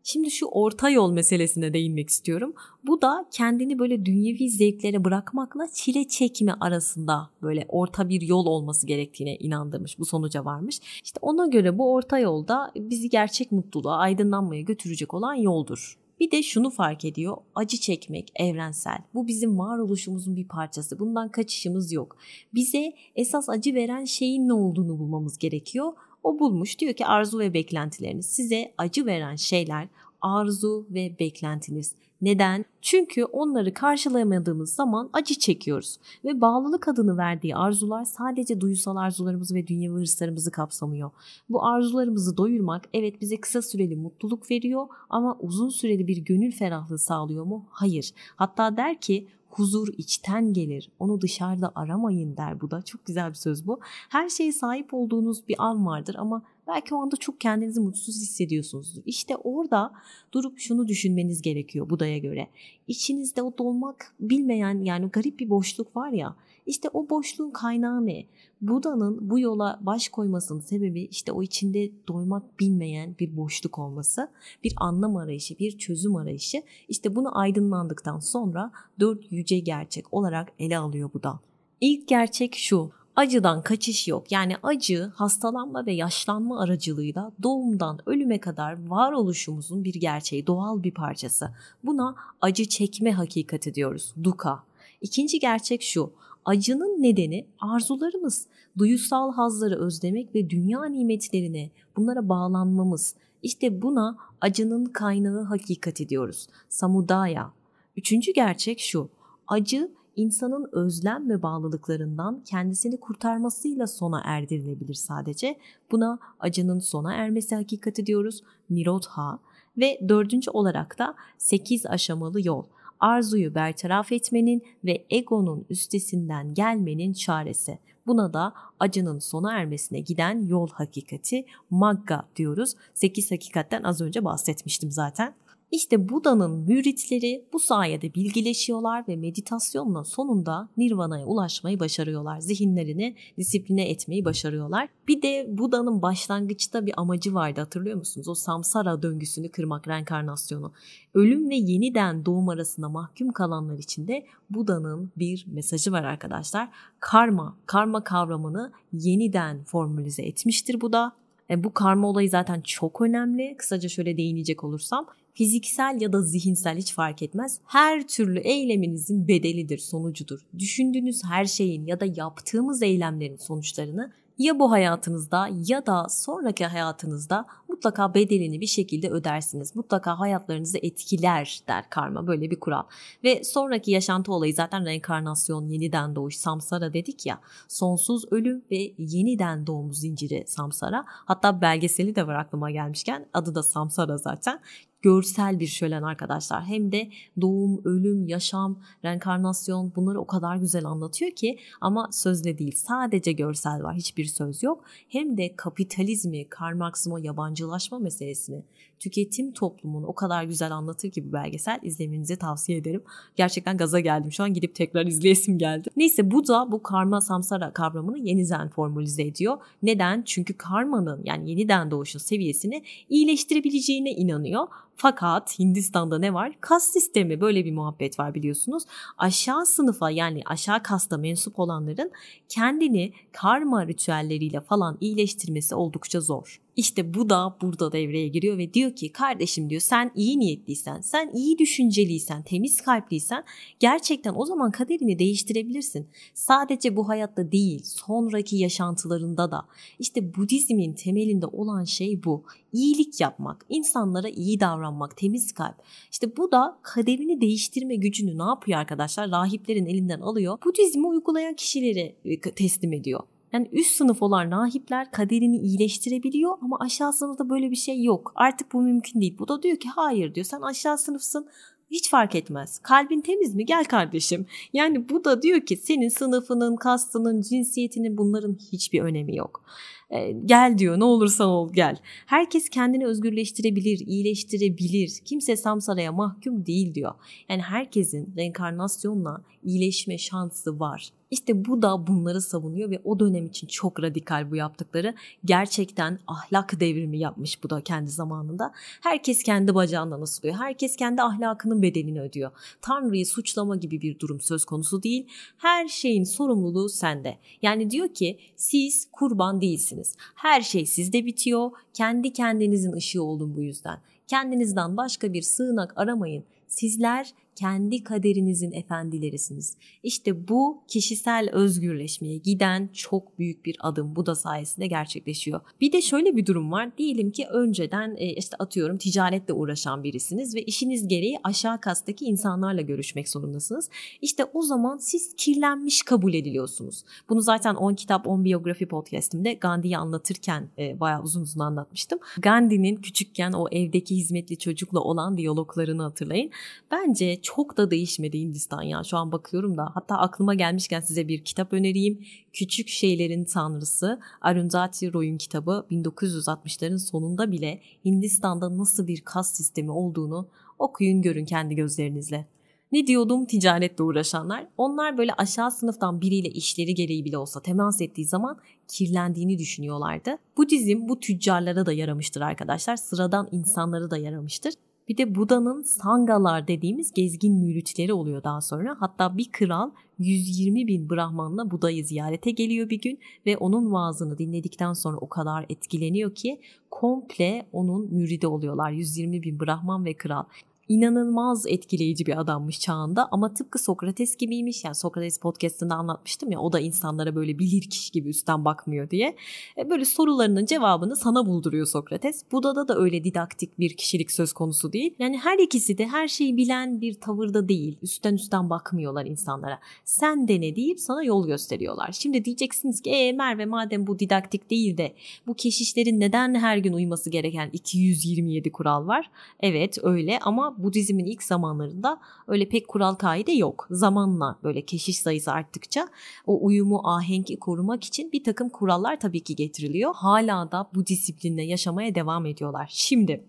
Şimdi 0.09 0.31
şu 0.31 0.45
orta 0.45 0.89
yol 0.89 1.11
meselesine 1.11 1.73
değinmek 1.73 2.09
istiyorum. 2.09 2.53
Bu 2.83 3.01
da 3.01 3.25
kendini 3.31 3.79
böyle 3.79 4.05
dünyevi 4.05 4.49
zevklere 4.49 5.03
bırakmakla 5.05 5.67
çile 5.73 6.07
çekme 6.07 6.53
arasında 6.59 7.29
böyle 7.41 7.65
orta 7.69 8.09
bir 8.09 8.21
yol 8.21 8.45
olması 8.45 8.87
gerektiğine 8.87 9.35
inandırmış. 9.35 9.99
Bu 9.99 10.05
sonuca 10.05 10.45
varmış. 10.45 10.79
İşte 11.03 11.19
ona 11.21 11.47
göre 11.47 11.77
bu 11.77 11.93
orta 11.93 12.19
yolda 12.19 12.71
bizi 12.75 13.09
gerçek 13.09 13.51
mutluluğa, 13.51 13.97
aydınlanmaya 13.97 14.61
götürecek 14.61 15.13
olan 15.13 15.33
yoldur. 15.33 15.97
Bir 16.19 16.31
de 16.31 16.43
şunu 16.43 16.69
fark 16.69 17.05
ediyor. 17.05 17.37
Acı 17.55 17.77
çekmek 17.77 18.31
evrensel. 18.35 18.97
Bu 19.13 19.27
bizim 19.27 19.59
varoluşumuzun 19.59 20.35
bir 20.35 20.47
parçası. 20.47 20.99
Bundan 20.99 21.31
kaçışımız 21.31 21.91
yok. 21.91 22.17
Bize 22.53 22.93
esas 23.15 23.49
acı 23.49 23.73
veren 23.73 24.05
şeyin 24.05 24.47
ne 24.47 24.53
olduğunu 24.53 24.99
bulmamız 24.99 25.37
gerekiyor. 25.37 25.93
O 26.27 26.39
bulmuş 26.39 26.79
diyor 26.79 26.93
ki 26.93 27.05
arzu 27.05 27.39
ve 27.39 27.53
beklentileriniz 27.53 28.25
size 28.25 28.73
acı 28.77 29.05
veren 29.05 29.35
şeyler 29.35 29.87
arzu 30.21 30.85
ve 30.89 31.15
beklentiniz. 31.19 31.95
Neden? 32.21 32.65
Çünkü 32.81 33.23
onları 33.23 33.73
karşılayamadığımız 33.73 34.73
zaman 34.73 35.09
acı 35.13 35.35
çekiyoruz 35.39 35.99
ve 36.25 36.41
bağlılık 36.41 36.87
adını 36.87 37.17
verdiği 37.17 37.55
arzular 37.55 38.05
sadece 38.05 38.61
duysal 38.61 38.95
arzularımızı 38.95 39.55
ve 39.55 39.67
dünyevi 39.67 39.93
hırslarımızı 39.93 40.51
kapsamıyor. 40.51 41.11
Bu 41.49 41.65
arzularımızı 41.65 42.37
doyurmak 42.37 42.85
evet 42.93 43.21
bize 43.21 43.39
kısa 43.39 43.61
süreli 43.61 43.95
mutluluk 43.95 44.51
veriyor 44.51 44.87
ama 45.09 45.37
uzun 45.39 45.69
süreli 45.69 46.07
bir 46.07 46.17
gönül 46.17 46.51
ferahlığı 46.51 46.99
sağlıyor 46.99 47.45
mu? 47.45 47.65
Hayır. 47.69 48.13
Hatta 48.35 48.77
der 48.77 49.01
ki 49.01 49.27
huzur 49.57 49.87
içten 49.97 50.53
gelir. 50.53 50.91
Onu 50.99 51.21
dışarıda 51.21 51.71
aramayın 51.75 52.37
der 52.37 52.61
bu 52.61 52.71
da. 52.71 52.81
Çok 52.81 53.05
güzel 53.05 53.29
bir 53.29 53.35
söz 53.35 53.67
bu. 53.67 53.79
Her 54.09 54.29
şeye 54.29 54.51
sahip 54.51 54.93
olduğunuz 54.93 55.47
bir 55.47 55.55
an 55.57 55.85
vardır 55.85 56.15
ama 56.19 56.43
belki 56.67 56.95
o 56.95 56.97
anda 56.97 57.15
çok 57.15 57.41
kendinizi 57.41 57.79
mutsuz 57.79 58.15
hissediyorsunuzdur. 58.15 59.01
İşte 59.05 59.35
orada 59.35 59.91
durup 60.31 60.59
şunu 60.59 60.87
düşünmeniz 60.87 61.41
gerekiyor 61.41 61.89
Buda'ya 61.89 62.17
göre. 62.17 62.47
İçinizde 62.87 63.41
o 63.41 63.57
dolmak 63.57 64.15
bilmeyen 64.19 64.83
yani 64.83 65.07
garip 65.07 65.39
bir 65.39 65.49
boşluk 65.49 65.95
var 65.95 66.11
ya. 66.11 66.35
İşte 66.65 66.89
o 66.93 67.09
boşluğun 67.09 67.51
kaynağı 67.51 68.05
ne? 68.05 68.25
Buda'nın 68.61 69.29
bu 69.29 69.39
yola 69.39 69.79
baş 69.81 70.09
koymasının 70.09 70.59
sebebi 70.59 71.01
işte 71.01 71.31
o 71.31 71.43
içinde 71.43 71.91
doymak 72.07 72.59
bilmeyen 72.59 73.15
bir 73.19 73.37
boşluk 73.37 73.79
olması, 73.79 74.31
bir 74.63 74.73
anlam 74.77 75.15
arayışı, 75.15 75.59
bir 75.59 75.77
çözüm 75.77 76.15
arayışı. 76.15 76.63
İşte 76.89 77.15
bunu 77.15 77.39
aydınlandıktan 77.39 78.19
sonra 78.19 78.71
dört 78.99 79.31
yüce 79.31 79.59
gerçek 79.59 80.13
olarak 80.13 80.51
ele 80.59 80.77
alıyor 80.77 81.13
Buda. 81.13 81.39
İlk 81.81 82.07
gerçek 82.07 82.55
şu, 82.55 82.91
acıdan 83.17 83.61
kaçış 83.61 84.07
yok. 84.07 84.31
Yani 84.31 84.55
acı 84.63 85.11
hastalanma 85.15 85.85
ve 85.85 85.93
yaşlanma 85.93 86.61
aracılığıyla 86.61 87.31
doğumdan 87.43 87.99
ölüme 88.05 88.39
kadar 88.39 88.87
varoluşumuzun 88.87 89.83
bir 89.83 89.93
gerçeği, 89.93 90.47
doğal 90.47 90.83
bir 90.83 90.91
parçası. 90.91 91.49
Buna 91.83 92.15
acı 92.41 92.65
çekme 92.65 93.11
hakikati 93.11 93.73
diyoruz. 93.73 94.13
Duka. 94.23 94.63
İkinci 95.01 95.39
gerçek 95.39 95.81
şu. 95.81 96.11
Acının 96.45 97.03
nedeni 97.03 97.45
arzularımız, 97.59 98.47
duyusal 98.77 99.33
hazları 99.33 99.79
özlemek 99.79 100.35
ve 100.35 100.49
dünya 100.49 100.85
nimetlerine 100.85 101.69
bunlara 101.95 102.29
bağlanmamız. 102.29 103.15
İşte 103.43 103.81
buna 103.81 104.17
acının 104.41 104.85
kaynağı 104.85 105.43
hakikat 105.43 105.97
diyoruz. 105.97 106.47
Samudaya. 106.69 107.51
Üçüncü 107.97 108.33
gerçek 108.33 108.79
şu. 108.79 109.09
Acı 109.47 109.91
insanın 110.17 110.69
özlem 110.71 111.29
ve 111.29 111.41
bağlılıklarından 111.41 112.43
kendisini 112.45 112.99
kurtarmasıyla 112.99 113.87
sona 113.87 114.21
erdirilebilir 114.25 114.93
sadece. 114.93 115.57
Buna 115.91 116.19
acının 116.39 116.79
sona 116.79 117.13
ermesi 117.13 117.55
hakikati 117.55 118.05
diyoruz. 118.05 118.43
Nirodha. 118.69 119.39
Ve 119.77 119.99
dördüncü 120.09 120.51
olarak 120.51 120.99
da 120.99 121.15
sekiz 121.37 121.85
aşamalı 121.85 122.47
yol 122.47 122.63
arzuyu 122.99 123.55
bertaraf 123.55 124.11
etmenin 124.11 124.63
ve 124.85 125.05
egonun 125.09 125.65
üstesinden 125.69 126.53
gelmenin 126.53 127.13
çaresi. 127.13 127.79
Buna 128.07 128.33
da 128.33 128.53
acının 128.79 129.19
sona 129.19 129.53
ermesine 129.53 129.99
giden 129.99 130.45
yol 130.45 130.69
hakikati 130.69 131.45
Magga 131.69 132.25
diyoruz. 132.35 132.75
8 132.93 133.31
hakikatten 133.31 133.83
az 133.83 134.01
önce 134.01 134.23
bahsetmiştim 134.23 134.91
zaten. 134.91 135.33
İşte 135.71 136.09
Buda'nın 136.09 136.51
müritleri 136.51 137.45
bu 137.53 137.59
sayede 137.59 138.13
bilgileşiyorlar 138.13 139.07
ve 139.07 139.15
meditasyonla 139.15 140.03
sonunda 140.03 140.69
Nirvana'ya 140.77 141.25
ulaşmayı 141.25 141.79
başarıyorlar. 141.79 142.39
Zihinlerini 142.39 143.15
disipline 143.37 143.89
etmeyi 143.89 144.25
başarıyorlar. 144.25 144.89
Bir 145.07 145.21
de 145.21 145.45
Buda'nın 145.49 146.01
başlangıçta 146.01 146.85
bir 146.85 146.93
amacı 146.97 147.33
vardı 147.33 147.59
hatırlıyor 147.61 147.97
musunuz? 147.97 148.27
O 148.27 148.35
samsara 148.35 149.01
döngüsünü 149.01 149.49
kırmak, 149.49 149.87
reenkarnasyonu. 149.87 150.73
Ölüm 151.13 151.49
ve 151.49 151.55
yeniden 151.55 152.25
doğum 152.25 152.49
arasında 152.49 152.89
mahkum 152.89 153.31
kalanlar 153.31 153.77
için 153.77 154.07
de 154.07 154.25
Buda'nın 154.49 155.11
bir 155.17 155.45
mesajı 155.47 155.91
var 155.91 156.03
arkadaşlar. 156.03 156.69
Karma, 156.99 157.57
karma 157.65 158.03
kavramını 158.03 158.71
yeniden 158.93 159.63
formülize 159.63 160.23
etmiştir 160.23 160.81
Buda. 160.81 161.15
E, 161.49 161.63
bu 161.63 161.73
karma 161.73 162.07
olayı 162.07 162.29
zaten 162.29 162.61
çok 162.61 163.01
önemli. 163.01 163.55
Kısaca 163.57 163.89
şöyle 163.89 164.17
değinecek 164.17 164.63
olursam 164.63 165.07
fiziksel 165.33 166.01
ya 166.01 166.13
da 166.13 166.21
zihinsel 166.21 166.77
hiç 166.77 166.93
fark 166.93 167.21
etmez. 167.21 167.59
Her 167.65 168.07
türlü 168.07 168.39
eyleminizin 168.39 169.27
bedelidir, 169.27 169.77
sonucudur. 169.77 170.39
Düşündüğünüz 170.59 171.23
her 171.23 171.45
şeyin 171.45 171.85
ya 171.85 171.99
da 171.99 172.05
yaptığımız 172.15 172.81
eylemlerin 172.81 173.37
sonuçlarını 173.37 174.11
ya 174.37 174.59
bu 174.59 174.71
hayatınızda 174.71 175.49
ya 175.67 175.85
da 175.85 176.09
sonraki 176.09 176.65
hayatınızda 176.65 177.45
mutlaka 177.67 178.13
bedelini 178.13 178.61
bir 178.61 178.67
şekilde 178.67 179.09
ödersiniz. 179.09 179.75
Mutlaka 179.75 180.19
hayatlarınızı 180.19 180.77
etkiler 180.77 181.59
der 181.67 181.89
karma 181.89 182.27
böyle 182.27 182.51
bir 182.51 182.59
kural. 182.59 182.83
Ve 183.23 183.43
sonraki 183.43 183.91
yaşantı 183.91 184.33
olayı 184.33 184.53
zaten 184.53 184.85
reenkarnasyon, 184.85 185.67
yeniden 185.67 186.15
doğuş, 186.15 186.35
samsara 186.35 186.93
dedik 186.93 187.25
ya. 187.25 187.39
Sonsuz 187.67 188.25
ölüm 188.31 188.63
ve 188.71 188.93
yeniden 188.97 189.67
doğum 189.67 189.93
zinciri 189.93 190.43
samsara. 190.47 191.05
Hatta 191.07 191.61
belgeseli 191.61 192.15
de 192.15 192.27
var 192.27 192.35
aklıma 192.35 192.71
gelmişken 192.71 193.25
adı 193.33 193.55
da 193.55 193.63
samsara 193.63 194.17
zaten 194.17 194.59
görsel 195.07 195.59
bir 195.59 195.67
şölen 195.67 196.03
arkadaşlar. 196.03 196.63
Hem 196.63 196.91
de 196.91 197.09
doğum, 197.41 197.81
ölüm, 197.85 198.27
yaşam, 198.27 198.79
reenkarnasyon 199.05 199.91
bunları 199.95 200.19
o 200.19 200.27
kadar 200.27 200.55
güzel 200.55 200.85
anlatıyor 200.85 201.31
ki 201.31 201.59
ama 201.81 202.09
sözle 202.11 202.57
değil 202.57 202.75
sadece 202.75 203.31
görsel 203.31 203.83
var 203.83 203.95
hiçbir 203.95 204.25
söz 204.25 204.63
yok. 204.63 204.83
Hem 205.09 205.37
de 205.37 205.55
kapitalizmi, 205.55 206.49
Karl 206.49 207.23
yabancılaşma 207.23 207.99
meselesini, 207.99 208.63
tüketim 208.99 209.51
toplumunu 209.51 210.07
o 210.07 210.15
kadar 210.15 210.43
güzel 210.43 210.71
anlatır 210.71 211.11
ki 211.11 211.29
bu 211.29 211.33
belgesel 211.33 211.79
izlemenizi 211.81 212.35
tavsiye 212.35 212.77
ederim. 212.77 213.03
Gerçekten 213.35 213.77
gaza 213.77 213.99
geldim 213.99 214.31
şu 214.31 214.43
an 214.43 214.53
gidip 214.53 214.75
tekrar 214.75 215.05
izleyesim 215.05 215.57
geldi. 215.57 215.89
Neyse 215.97 216.31
bu 216.31 216.47
da 216.47 216.71
bu 216.71 216.83
karma 216.83 217.21
samsara 217.21 217.73
kavramını 217.73 218.19
yeniden 218.19 218.69
formülize 218.69 219.23
ediyor. 219.23 219.57
Neden? 219.83 220.21
Çünkü 220.25 220.53
karmanın 220.53 221.21
yani 221.23 221.49
yeniden 221.49 221.91
doğuşun 221.91 222.19
seviyesini 222.19 222.83
iyileştirebileceğine 223.09 224.11
inanıyor. 224.11 224.67
Fakat 224.95 225.59
Hindistan'da 225.59 226.19
ne 226.19 226.33
var? 226.33 226.53
Kas 226.61 226.83
sistemi 226.83 227.41
böyle 227.41 227.65
bir 227.65 227.71
muhabbet 227.71 228.19
var 228.19 228.33
biliyorsunuz. 228.33 228.83
Aşağı 229.17 229.65
sınıfa 229.65 230.09
yani 230.09 230.41
aşağı 230.45 230.83
kasta 230.83 231.17
mensup 231.17 231.59
olanların 231.59 232.11
kendini 232.49 233.13
karma 233.31 233.87
ritüelleriyle 233.87 234.61
falan 234.61 234.97
iyileştirmesi 235.01 235.75
oldukça 235.75 236.21
zor. 236.21 236.61
İşte 236.77 237.13
bu 237.13 237.29
da 237.29 237.57
burada 237.61 237.91
devreye 237.91 238.27
giriyor 238.27 238.57
ve 238.57 238.73
diyor 238.73 238.95
ki 238.95 239.11
kardeşim 239.11 239.69
diyor 239.69 239.81
sen 239.81 240.11
iyi 240.15 240.39
niyetliysen, 240.39 241.01
sen 241.01 241.31
iyi 241.33 241.57
düşünceliysen, 241.57 242.43
temiz 242.43 242.81
kalpliysen 242.81 243.43
gerçekten 243.79 244.33
o 244.35 244.45
zaman 244.45 244.71
kaderini 244.71 245.19
değiştirebilirsin. 245.19 246.07
Sadece 246.33 246.95
bu 246.95 247.09
hayatta 247.09 247.51
değil, 247.51 247.81
sonraki 247.83 248.55
yaşantılarında 248.55 249.51
da. 249.51 249.67
İşte 249.99 250.35
Budizmin 250.35 250.93
temelinde 250.93 251.45
olan 251.45 251.83
şey 251.83 252.23
bu. 252.23 252.43
İyilik 252.73 253.21
yapmak, 253.21 253.65
insanlara 253.69 254.29
iyi 254.29 254.59
davranmak, 254.59 255.17
temiz 255.17 255.51
kalp. 255.51 255.75
İşte 256.11 256.37
bu 256.37 256.51
da 256.51 256.79
kaderini 256.81 257.41
değiştirme 257.41 257.95
gücünü 257.95 258.37
ne 258.37 258.43
yapıyor 258.43 258.79
arkadaşlar? 258.79 259.31
Rahiplerin 259.31 259.85
elinden 259.85 260.19
alıyor. 260.19 260.57
Budizmi 260.65 261.07
uygulayan 261.07 261.53
kişileri 261.53 262.15
e, 262.25 262.39
teslim 262.39 262.93
ediyor. 262.93 263.23
Yani 263.53 263.69
üst 263.71 263.95
sınıf 263.95 264.23
olan 264.23 264.51
rahipler 264.51 265.11
kaderini 265.11 265.57
iyileştirebiliyor 265.57 266.57
ama 266.61 266.77
aşağı 266.79 267.13
sınıfta 267.13 267.49
böyle 267.49 267.71
bir 267.71 267.75
şey 267.75 268.03
yok. 268.03 268.31
Artık 268.35 268.73
bu 268.73 268.81
mümkün 268.81 269.21
değil. 269.21 269.35
Bu 269.39 269.47
da 269.47 269.63
diyor 269.63 269.77
ki 269.77 269.89
hayır 269.89 270.35
diyor 270.35 270.45
sen 270.45 270.61
aşağı 270.61 270.97
sınıfsın 270.97 271.47
hiç 271.91 272.09
fark 272.09 272.35
etmez. 272.35 272.79
Kalbin 272.79 273.21
temiz 273.21 273.55
mi? 273.55 273.65
Gel 273.65 273.85
kardeşim. 273.85 274.45
Yani 274.73 275.09
bu 275.09 275.23
da 275.23 275.41
diyor 275.41 275.61
ki 275.61 275.77
senin 275.77 276.09
sınıfının, 276.09 276.75
kastının, 276.75 277.41
cinsiyetinin 277.41 278.17
bunların 278.17 278.57
hiçbir 278.71 279.01
önemi 279.01 279.35
yok. 279.35 279.63
E, 280.09 280.31
gel 280.31 280.77
diyor 280.77 280.99
ne 280.99 281.03
olursan 281.03 281.47
ol 281.47 281.73
gel. 281.73 281.97
Herkes 282.25 282.69
kendini 282.69 283.05
özgürleştirebilir, 283.05 283.99
iyileştirebilir. 283.99 285.11
Kimse 285.25 285.57
samsaraya 285.57 286.11
mahkum 286.11 286.65
değil 286.65 286.93
diyor. 286.93 287.13
Yani 287.49 287.61
herkesin 287.61 288.33
reenkarnasyonla 288.37 289.41
iyileşme 289.63 290.17
şansı 290.17 290.79
var. 290.79 291.09
İşte 291.31 291.65
bu 291.65 291.81
da 291.81 292.07
bunları 292.07 292.41
savunuyor 292.41 292.89
ve 292.89 293.01
o 293.03 293.19
dönem 293.19 293.45
için 293.45 293.67
çok 293.67 294.03
radikal 294.03 294.51
bu 294.51 294.55
yaptıkları. 294.55 295.15
Gerçekten 295.45 296.19
ahlak 296.27 296.79
devrimi 296.79 297.19
yapmış 297.19 297.63
bu 297.63 297.69
da 297.69 297.81
kendi 297.81 298.09
zamanında. 298.09 298.71
Herkes 299.01 299.43
kendi 299.43 299.75
bacağından 299.75 300.21
asılıyor. 300.21 300.55
Herkes 300.55 300.95
kendi 300.95 301.21
ahlakının 301.21 301.81
bedelini 301.81 302.21
ödüyor. 302.21 302.51
Tanrı'yı 302.81 303.25
suçlama 303.25 303.75
gibi 303.75 304.01
bir 304.01 304.19
durum 304.19 304.41
söz 304.41 304.65
konusu 304.65 305.03
değil. 305.03 305.27
Her 305.57 305.87
şeyin 305.87 306.23
sorumluluğu 306.23 306.89
sende. 306.89 307.37
Yani 307.61 307.91
diyor 307.91 308.07
ki 308.13 308.39
siz 308.55 309.07
kurban 309.11 309.61
değilsiniz. 309.61 310.15
Her 310.35 310.61
şey 310.61 310.85
sizde 310.85 311.25
bitiyor. 311.25 311.71
Kendi 311.93 312.33
kendinizin 312.33 312.91
ışığı 312.93 313.23
olun 313.23 313.55
bu 313.55 313.61
yüzden. 313.61 314.01
Kendinizden 314.27 314.97
başka 314.97 315.33
bir 315.33 315.41
sığınak 315.41 315.93
aramayın. 315.95 316.43
Sizler 316.67 317.33
kendi 317.57 318.03
kaderinizin 318.03 318.71
efendilerisiniz. 318.71 319.77
İşte 320.03 320.47
bu 320.47 320.83
kişisel 320.87 321.49
özgürleşmeye 321.51 322.37
giden 322.37 322.89
çok 322.93 323.39
büyük 323.39 323.65
bir 323.65 323.75
adım. 323.79 324.15
Bu 324.15 324.25
da 324.25 324.35
sayesinde 324.35 324.87
gerçekleşiyor. 324.87 325.61
Bir 325.81 325.91
de 325.91 326.01
şöyle 326.01 326.35
bir 326.35 326.45
durum 326.45 326.71
var. 326.71 326.97
Diyelim 326.97 327.31
ki 327.31 327.47
önceden 327.47 328.15
e, 328.17 328.33
işte 328.33 328.57
atıyorum 328.59 328.97
ticaretle 328.97 329.53
uğraşan 329.53 330.03
birisiniz 330.03 330.55
ve 330.55 330.63
işiniz 330.63 331.07
gereği 331.07 331.37
aşağı 331.43 331.81
kastaki 331.81 332.25
insanlarla 332.25 332.81
görüşmek 332.81 333.29
zorundasınız. 333.29 333.89
İşte 334.21 334.45
o 334.45 334.61
zaman 334.61 334.97
siz 334.97 335.33
kirlenmiş 335.37 336.03
kabul 336.03 336.33
ediliyorsunuz. 336.33 337.03
Bunu 337.29 337.41
zaten 337.41 337.75
10 337.75 337.93
kitap 337.93 338.27
10 338.27 338.43
biyografi 338.45 338.85
podcastimde 338.85 339.53
Gandhi'yi 339.53 339.97
anlatırken 339.97 340.69
e, 340.77 340.99
bayağı 340.99 341.23
uzun 341.23 341.41
uzun 341.41 341.59
anlatmıştım. 341.59 342.19
Gandhi'nin 342.37 342.95
küçükken 342.95 343.51
o 343.51 343.67
evdeki 343.71 344.15
hizmetli 344.15 344.57
çocukla 344.57 344.99
olan 344.99 345.37
diyaloglarını 345.37 346.03
hatırlayın. 346.03 346.51
Bence 346.91 347.41
çok 347.55 347.77
da 347.77 347.91
değişmedi 347.91 348.39
Hindistan 348.39 348.81
ya. 348.81 349.03
Şu 349.03 349.17
an 349.17 349.31
bakıyorum 349.31 349.77
da 349.77 349.91
hatta 349.93 350.17
aklıma 350.17 350.53
gelmişken 350.53 351.01
size 351.01 351.27
bir 351.27 351.43
kitap 351.43 351.73
önereyim. 351.73 352.25
Küçük 352.53 352.87
Şeylerin 352.87 353.45
Tanrısı 353.45 354.19
Arundhati 354.41 355.13
Roy'un 355.13 355.37
kitabı 355.37 355.85
1960'ların 355.91 356.99
sonunda 356.99 357.51
bile 357.51 357.81
Hindistan'da 358.05 358.77
nasıl 358.77 359.07
bir 359.07 359.21
kas 359.21 359.53
sistemi 359.53 359.91
olduğunu 359.91 360.47
okuyun 360.79 361.21
görün 361.21 361.45
kendi 361.45 361.75
gözlerinizle. 361.75 362.47
Ne 362.91 363.07
diyordum 363.07 363.45
ticaretle 363.45 364.03
uğraşanlar? 364.03 364.67
Onlar 364.77 365.17
böyle 365.17 365.33
aşağı 365.33 365.71
sınıftan 365.71 366.21
biriyle 366.21 366.49
işleri 366.49 366.95
gereği 366.95 367.25
bile 367.25 367.37
olsa 367.37 367.61
temas 367.61 368.01
ettiği 368.01 368.25
zaman 368.25 368.57
kirlendiğini 368.87 369.59
düşünüyorlardı. 369.59 370.37
Bu 370.57 370.69
dizim 370.69 371.09
bu 371.09 371.19
tüccarlara 371.19 371.85
da 371.85 371.93
yaramıştır 371.93 372.41
arkadaşlar. 372.41 372.95
Sıradan 372.95 373.47
insanlara 373.51 374.11
da 374.11 374.17
yaramıştır. 374.17 374.73
Bir 375.07 375.17
de 375.17 375.35
Buda'nın 375.35 375.81
sangalar 375.81 376.67
dediğimiz 376.67 377.11
gezgin 377.11 377.55
müritleri 377.55 378.13
oluyor 378.13 378.43
daha 378.43 378.61
sonra. 378.61 378.95
Hatta 378.99 379.37
bir 379.37 379.51
kral 379.51 379.91
120 380.19 380.87
bin 380.87 381.09
Brahman'la 381.09 381.71
Buda'yı 381.71 382.05
ziyarete 382.05 382.51
geliyor 382.51 382.89
bir 382.89 383.01
gün 383.01 383.19
ve 383.45 383.57
onun 383.57 383.91
vaazını 383.91 384.37
dinledikten 384.37 384.93
sonra 384.93 385.17
o 385.17 385.29
kadar 385.29 385.65
etkileniyor 385.69 386.35
ki 386.35 386.59
komple 386.91 387.67
onun 387.71 388.13
müridi 388.13 388.47
oluyorlar. 388.47 388.91
120 388.91 389.43
bin 389.43 389.59
Brahman 389.59 390.05
ve 390.05 390.13
kral 390.13 390.43
inanılmaz 390.89 391.67
etkileyici 391.67 392.25
bir 392.25 392.39
adammış 392.39 392.79
çağında 392.79 393.27
ama 393.31 393.53
tıpkı 393.53 393.79
Sokrates 393.79 394.37
gibiymiş. 394.37 394.83
Yani 394.83 394.95
Sokrates 394.95 395.39
podcastında 395.39 395.95
anlatmıştım 395.95 396.51
ya 396.51 396.59
o 396.59 396.73
da 396.73 396.79
insanlara 396.79 397.35
böyle 397.35 397.59
bilir 397.59 397.81
kişi 397.81 398.11
gibi 398.11 398.29
üstten 398.29 398.65
bakmıyor 398.65 399.09
diye. 399.09 399.35
E, 399.77 399.89
böyle 399.89 400.05
sorularının 400.05 400.65
cevabını 400.65 401.15
sana 401.15 401.45
bulduruyor 401.45 401.85
Sokrates. 401.85 402.43
Buda'da 402.51 402.87
da 402.87 402.97
öyle 402.97 403.23
didaktik 403.23 403.79
bir 403.79 403.97
kişilik 403.97 404.31
söz 404.31 404.53
konusu 404.53 404.93
değil. 404.93 405.15
Yani 405.19 405.37
her 405.37 405.59
ikisi 405.59 405.97
de 405.97 406.07
her 406.07 406.27
şeyi 406.27 406.57
bilen 406.57 407.01
bir 407.01 407.13
tavırda 407.13 407.69
değil. 407.69 407.97
Üstten 408.01 408.33
üstten 408.33 408.69
bakmıyorlar 408.69 409.25
insanlara. 409.25 409.79
Sen 410.05 410.47
de 410.47 410.61
ne 410.61 410.75
deyip 410.75 410.99
sana 410.99 411.23
yol 411.23 411.47
gösteriyorlar. 411.47 412.11
Şimdi 412.11 412.45
diyeceksiniz 412.45 413.01
ki 413.01 413.09
e 413.09 413.31
Merve 413.31 413.65
madem 413.65 414.07
bu 414.07 414.19
didaktik 414.19 414.69
değil 414.69 414.97
de 414.97 415.15
bu 415.47 415.53
keşişlerin 415.53 416.19
neden 416.19 416.55
her 416.55 416.77
gün 416.77 416.93
uyması 416.93 417.29
gereken 417.29 417.69
227 417.73 418.71
kural 418.71 419.07
var? 419.07 419.31
Evet 419.59 419.97
öyle 420.03 420.39
ama 420.39 420.76
Budizmin 420.77 421.25
ilk 421.25 421.43
zamanlarında 421.43 422.19
öyle 422.47 422.69
pek 422.69 422.87
kural 422.87 423.15
kaide 423.15 423.51
yok. 423.51 423.87
Zamanla 423.91 424.55
böyle 424.63 424.81
keşiş 424.81 425.19
sayısı 425.19 425.51
arttıkça 425.51 426.07
o 426.45 426.65
uyumu 426.65 427.01
ahengi 427.03 427.59
korumak 427.59 428.03
için 428.03 428.31
bir 428.31 428.43
takım 428.43 428.69
kurallar 428.69 429.19
tabii 429.19 429.43
ki 429.43 429.55
getiriliyor. 429.55 430.13
Hala 430.15 430.71
da 430.71 430.89
bu 430.95 431.07
disiplinle 431.07 431.63
yaşamaya 431.63 432.15
devam 432.15 432.45
ediyorlar. 432.45 432.87
Şimdi 432.91 433.43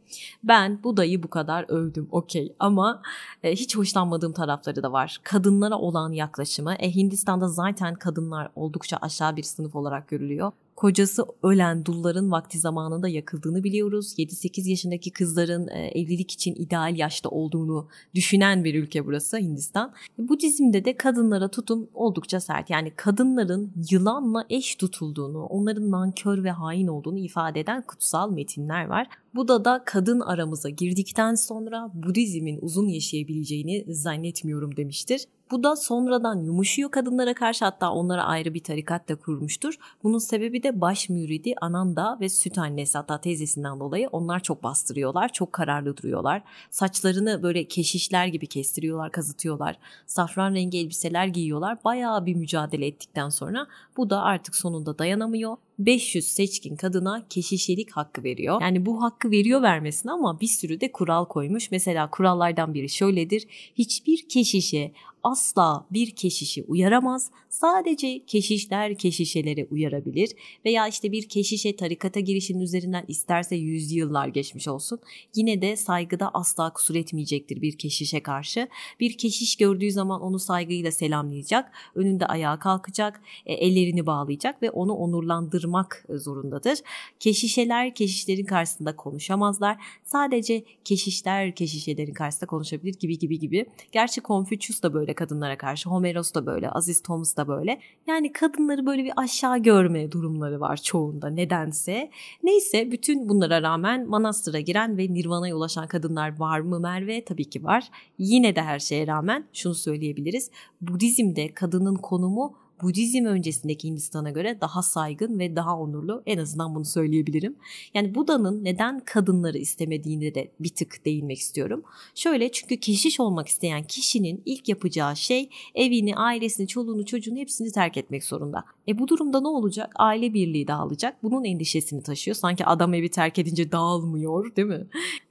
ben 0.45 0.83
Buda'yı 0.85 1.23
bu 1.23 1.29
kadar 1.29 1.65
övdüm 1.69 2.09
okey 2.11 2.53
ama 2.59 3.03
e, 3.43 3.53
hiç 3.53 3.77
hoşlanmadığım 3.77 4.33
tarafları 4.33 4.83
da 4.83 4.93
var. 4.93 5.21
Kadınlara 5.23 5.79
olan 5.79 6.13
yaklaşımı. 6.13 6.75
E, 6.75 6.95
Hindistan'da 6.95 7.49
zaten 7.49 7.95
kadınlar 7.95 8.51
oldukça 8.57 8.97
aşağı 8.97 9.37
bir 9.37 9.43
sınıf 9.43 9.77
olarak 9.77 10.09
görülüyor 10.09 10.53
kocası 10.79 11.25
ölen 11.43 11.85
dulların 11.85 12.31
vakti 12.31 12.59
zamanında 12.59 13.09
yakıldığını 13.09 13.65
biliyoruz. 13.65 14.15
7-8 14.19 14.69
yaşındaki 14.71 15.11
kızların 15.11 15.69
e, 15.69 15.87
evlilik 15.87 16.31
için 16.31 16.55
ideal 16.55 16.97
yaşta 16.97 17.29
olduğunu 17.29 17.89
düşünen 18.15 18.65
bir 18.65 18.75
ülke 18.75 19.07
burası 19.07 19.39
Hindistan. 19.39 19.93
Bu 20.19 20.41
dizimde 20.41 20.85
de 20.85 20.97
kadınlara 20.97 21.49
tutum 21.49 21.89
oldukça 21.95 22.41
sert. 22.41 22.71
Yani 22.71 22.93
kadınların 22.97 23.73
yılanla 23.91 24.45
eş 24.51 24.75
tutulduğunu, 24.75 25.45
onların 25.45 25.91
nankör 25.91 26.45
ve 26.45 26.51
hain 26.51 26.87
olduğunu 26.87 27.19
ifade 27.19 27.61
eden 27.61 27.83
kutsal 27.83 28.31
metinler 28.31 28.87
var. 28.87 29.07
Buda 29.35 29.65
da 29.65 29.83
kadın 29.87 30.21
aramıza 30.21 30.69
girdikten 30.69 31.35
sonra 31.35 31.91
Budizmin 31.95 32.59
uzun 32.63 32.89
yaşayabileceğini 32.89 33.85
zannetmiyorum 33.89 34.77
demiştir. 34.77 35.25
Bu 35.51 35.63
da 35.63 35.77
sonradan 35.77 36.41
yumuşuyor 36.41 36.91
kadınlara 36.91 37.35
karşı 37.35 37.65
hatta 37.65 37.93
onlara 37.93 38.25
ayrı 38.25 38.55
bir 38.55 38.63
tarikat 38.63 39.09
da 39.09 39.17
kurmuştur. 39.17 39.75
Bunun 40.03 40.19
sebebi 40.19 40.63
de 40.63 40.81
baş 40.81 41.09
müridi 41.09 41.55
Ananda 41.61 42.19
ve 42.21 42.29
süt 42.29 42.59
annesi 42.59 42.99
hatta 42.99 43.21
teyzesinden 43.21 43.81
dolayı 43.81 44.09
onlar 44.09 44.41
çok 44.41 44.63
bastırıyorlar. 44.63 45.33
Çok 45.33 45.53
kararlı 45.53 45.97
duruyorlar. 45.97 46.43
Saçlarını 46.71 47.43
böyle 47.43 47.65
keşişler 47.65 48.27
gibi 48.27 48.47
kestiriyorlar, 48.47 49.13
kazıtıyorlar. 49.13 49.79
Safran 50.07 50.55
rengi 50.55 50.79
elbiseler 50.79 51.27
giyiyorlar. 51.27 51.79
Bayağı 51.85 52.27
bir 52.27 52.35
mücadele 52.35 52.87
ettikten 52.87 53.29
sonra 53.29 53.67
bu 53.97 54.11
da 54.11 54.23
artık 54.23 54.57
sonunda 54.57 54.99
dayanamıyor 54.99 55.57
500 55.79 56.27
seçkin 56.27 56.77
kadına 56.77 57.27
keşişelik 57.31 57.91
hakkı 57.91 58.25
veriyor. 58.25 58.63
Yani 58.63 58.87
bu 58.87 59.03
hakkı 59.03 59.31
veriyor 59.31 59.63
vermesine 59.63 60.13
ama 60.13 60.41
bir 60.41 60.47
sürü 60.47 60.81
de 60.81 60.93
kural 60.93 61.25
koymuş. 61.25 61.71
Mesela 61.71 62.11
kurallardan 62.11 62.75
biri 62.75 62.89
şöyledir. 62.89 63.47
Hiçbir 63.75 64.29
keşişe 64.29 64.93
asla 65.23 65.87
bir 65.91 66.11
keşişi 66.11 66.65
uyaramaz. 66.65 67.31
Sadece 67.49 68.25
keşişler 68.27 68.99
keşişelere 68.99 69.67
uyarabilir 69.71 70.31
veya 70.65 70.89
işte 70.89 71.13
bir 71.13 71.29
keşişe 71.29 71.77
tarikata 71.77 72.21
girişinin 72.21 72.61
üzerinden 72.61 73.05
isterse 73.09 73.57
yüzyıllar 73.57 74.29
geçmiş 74.29 74.69
olsun. 74.69 74.99
Yine 75.35 75.63
de 75.63 75.77
saygıda 75.77 76.31
asla 76.35 76.73
kusur 76.73 76.95
etmeyecektir 76.95 77.63
bir 77.63 77.79
keşişe 77.79 78.23
karşı. 78.23 78.69
Bir 79.01 79.19
keşiş 79.19 79.57
gördüğü 79.57 79.91
zaman 79.91 80.21
onu 80.21 80.39
saygıyla 80.39 80.93
selamlayacak, 80.93 81.73
önünde 81.95 82.27
ayağa 82.27 82.59
kalkacak, 82.59 83.21
e, 83.47 83.55
ellerini 83.55 84.07
bağlayacak 84.07 84.63
ve 84.63 84.71
onu 84.71 84.93
onurlandırmak 84.93 85.68
zorundadır. 86.15 86.79
Keşişeler 87.21 87.95
keşişlerin 87.95 88.45
karşısında 88.45 88.97
konuşamazlar. 88.97 89.77
Sadece 90.05 90.65
keşişler 90.85 91.55
keşişelerin 91.55 92.15
karşısında 92.15 92.47
konuşabilir 92.47 92.95
gibi 92.99 93.19
gibi 93.19 93.39
gibi. 93.39 93.67
Gerçi 93.93 94.23
Confucius 94.23 94.83
da 94.83 94.95
böyle 94.95 95.15
kadınlara 95.15 95.59
karşı. 95.59 95.89
Homeros 95.89 96.35
da 96.35 96.47
böyle, 96.47 96.71
Aziz 96.71 97.03
Thomas 97.03 97.37
da 97.37 97.49
böyle. 97.49 97.81
Yani 98.07 98.33
kadınları 98.33 98.87
böyle 98.87 99.05
bir 99.05 99.13
aşağı 99.17 99.59
görme 99.59 100.13
durumları 100.13 100.61
var 100.61 100.77
çoğunda 100.77 101.31
nedense. 101.31 102.11
Neyse 102.43 102.91
bütün 102.91 103.29
bunlara 103.29 103.63
rağmen 103.63 104.09
manastıra 104.09 104.61
giren 104.61 104.99
ve 104.99 105.15
Nirvana'ya 105.15 105.57
ulaşan 105.57 105.87
kadınlar 105.87 106.39
var 106.39 106.61
mı 106.61 106.81
Merve? 106.81 107.25
Tabii 107.25 107.45
ki 107.45 107.65
var. 107.65 107.91
Yine 108.19 108.57
de 108.57 108.63
her 108.63 108.79
şeye 108.79 109.07
rağmen 109.07 109.45
şunu 109.53 109.75
söyleyebiliriz. 109.75 110.51
Budizm'de 110.81 111.55
kadının 111.55 111.95
konumu 111.97 112.55
Budizm 112.83 113.25
öncesindeki 113.25 113.89
Hindistan'a 113.89 114.31
göre 114.31 114.59
daha 114.61 114.83
saygın 114.83 115.39
ve 115.39 115.57
daha 115.57 115.79
onurlu. 115.79 116.23
En 116.27 116.39
azından 116.39 116.75
bunu 116.75 116.85
söyleyebilirim. 116.85 117.57
Yani 117.95 118.15
Buda'nın 118.15 118.65
neden 118.65 119.01
kadınları 119.01 119.59
istemediğini 119.59 120.35
de 120.35 120.53
bir 120.61 120.69
tık 120.69 121.05
değinmek 121.05 121.39
istiyorum. 121.39 121.83
Şöyle 122.15 122.53
çünkü 122.53 122.77
keşiş 122.77 123.21
olmak 123.21 123.49
isteyen 123.49 123.83
kişinin 123.83 124.43
ilk 124.45 124.69
yapacağı 124.69 125.17
şey 125.17 125.51
evini, 125.75 126.17
ailesini, 126.17 126.69
çoluğunu, 126.69 127.07
çocuğunu 127.07 127.39
hepsini 127.39 127.73
terk 127.73 127.97
etmek 127.97 128.25
zorunda. 128.25 128.65
E 128.89 128.99
bu 128.99 129.09
durumda 129.09 129.41
ne 129.41 129.49
olacak? 129.49 129.93
Aile 129.97 130.35
birliği 130.35 130.69
dağılacak. 130.69 131.23
Bunun 131.23 131.45
endişesini 131.45 132.03
taşıyor. 132.03 132.35
Sanki 132.35 132.67
adam 132.67 132.95
evi 132.95 133.11
terk 133.11 133.39
edince 133.39 133.73
dağılmıyor 133.73 134.57
değil 134.57 134.69
mi? 134.69 134.87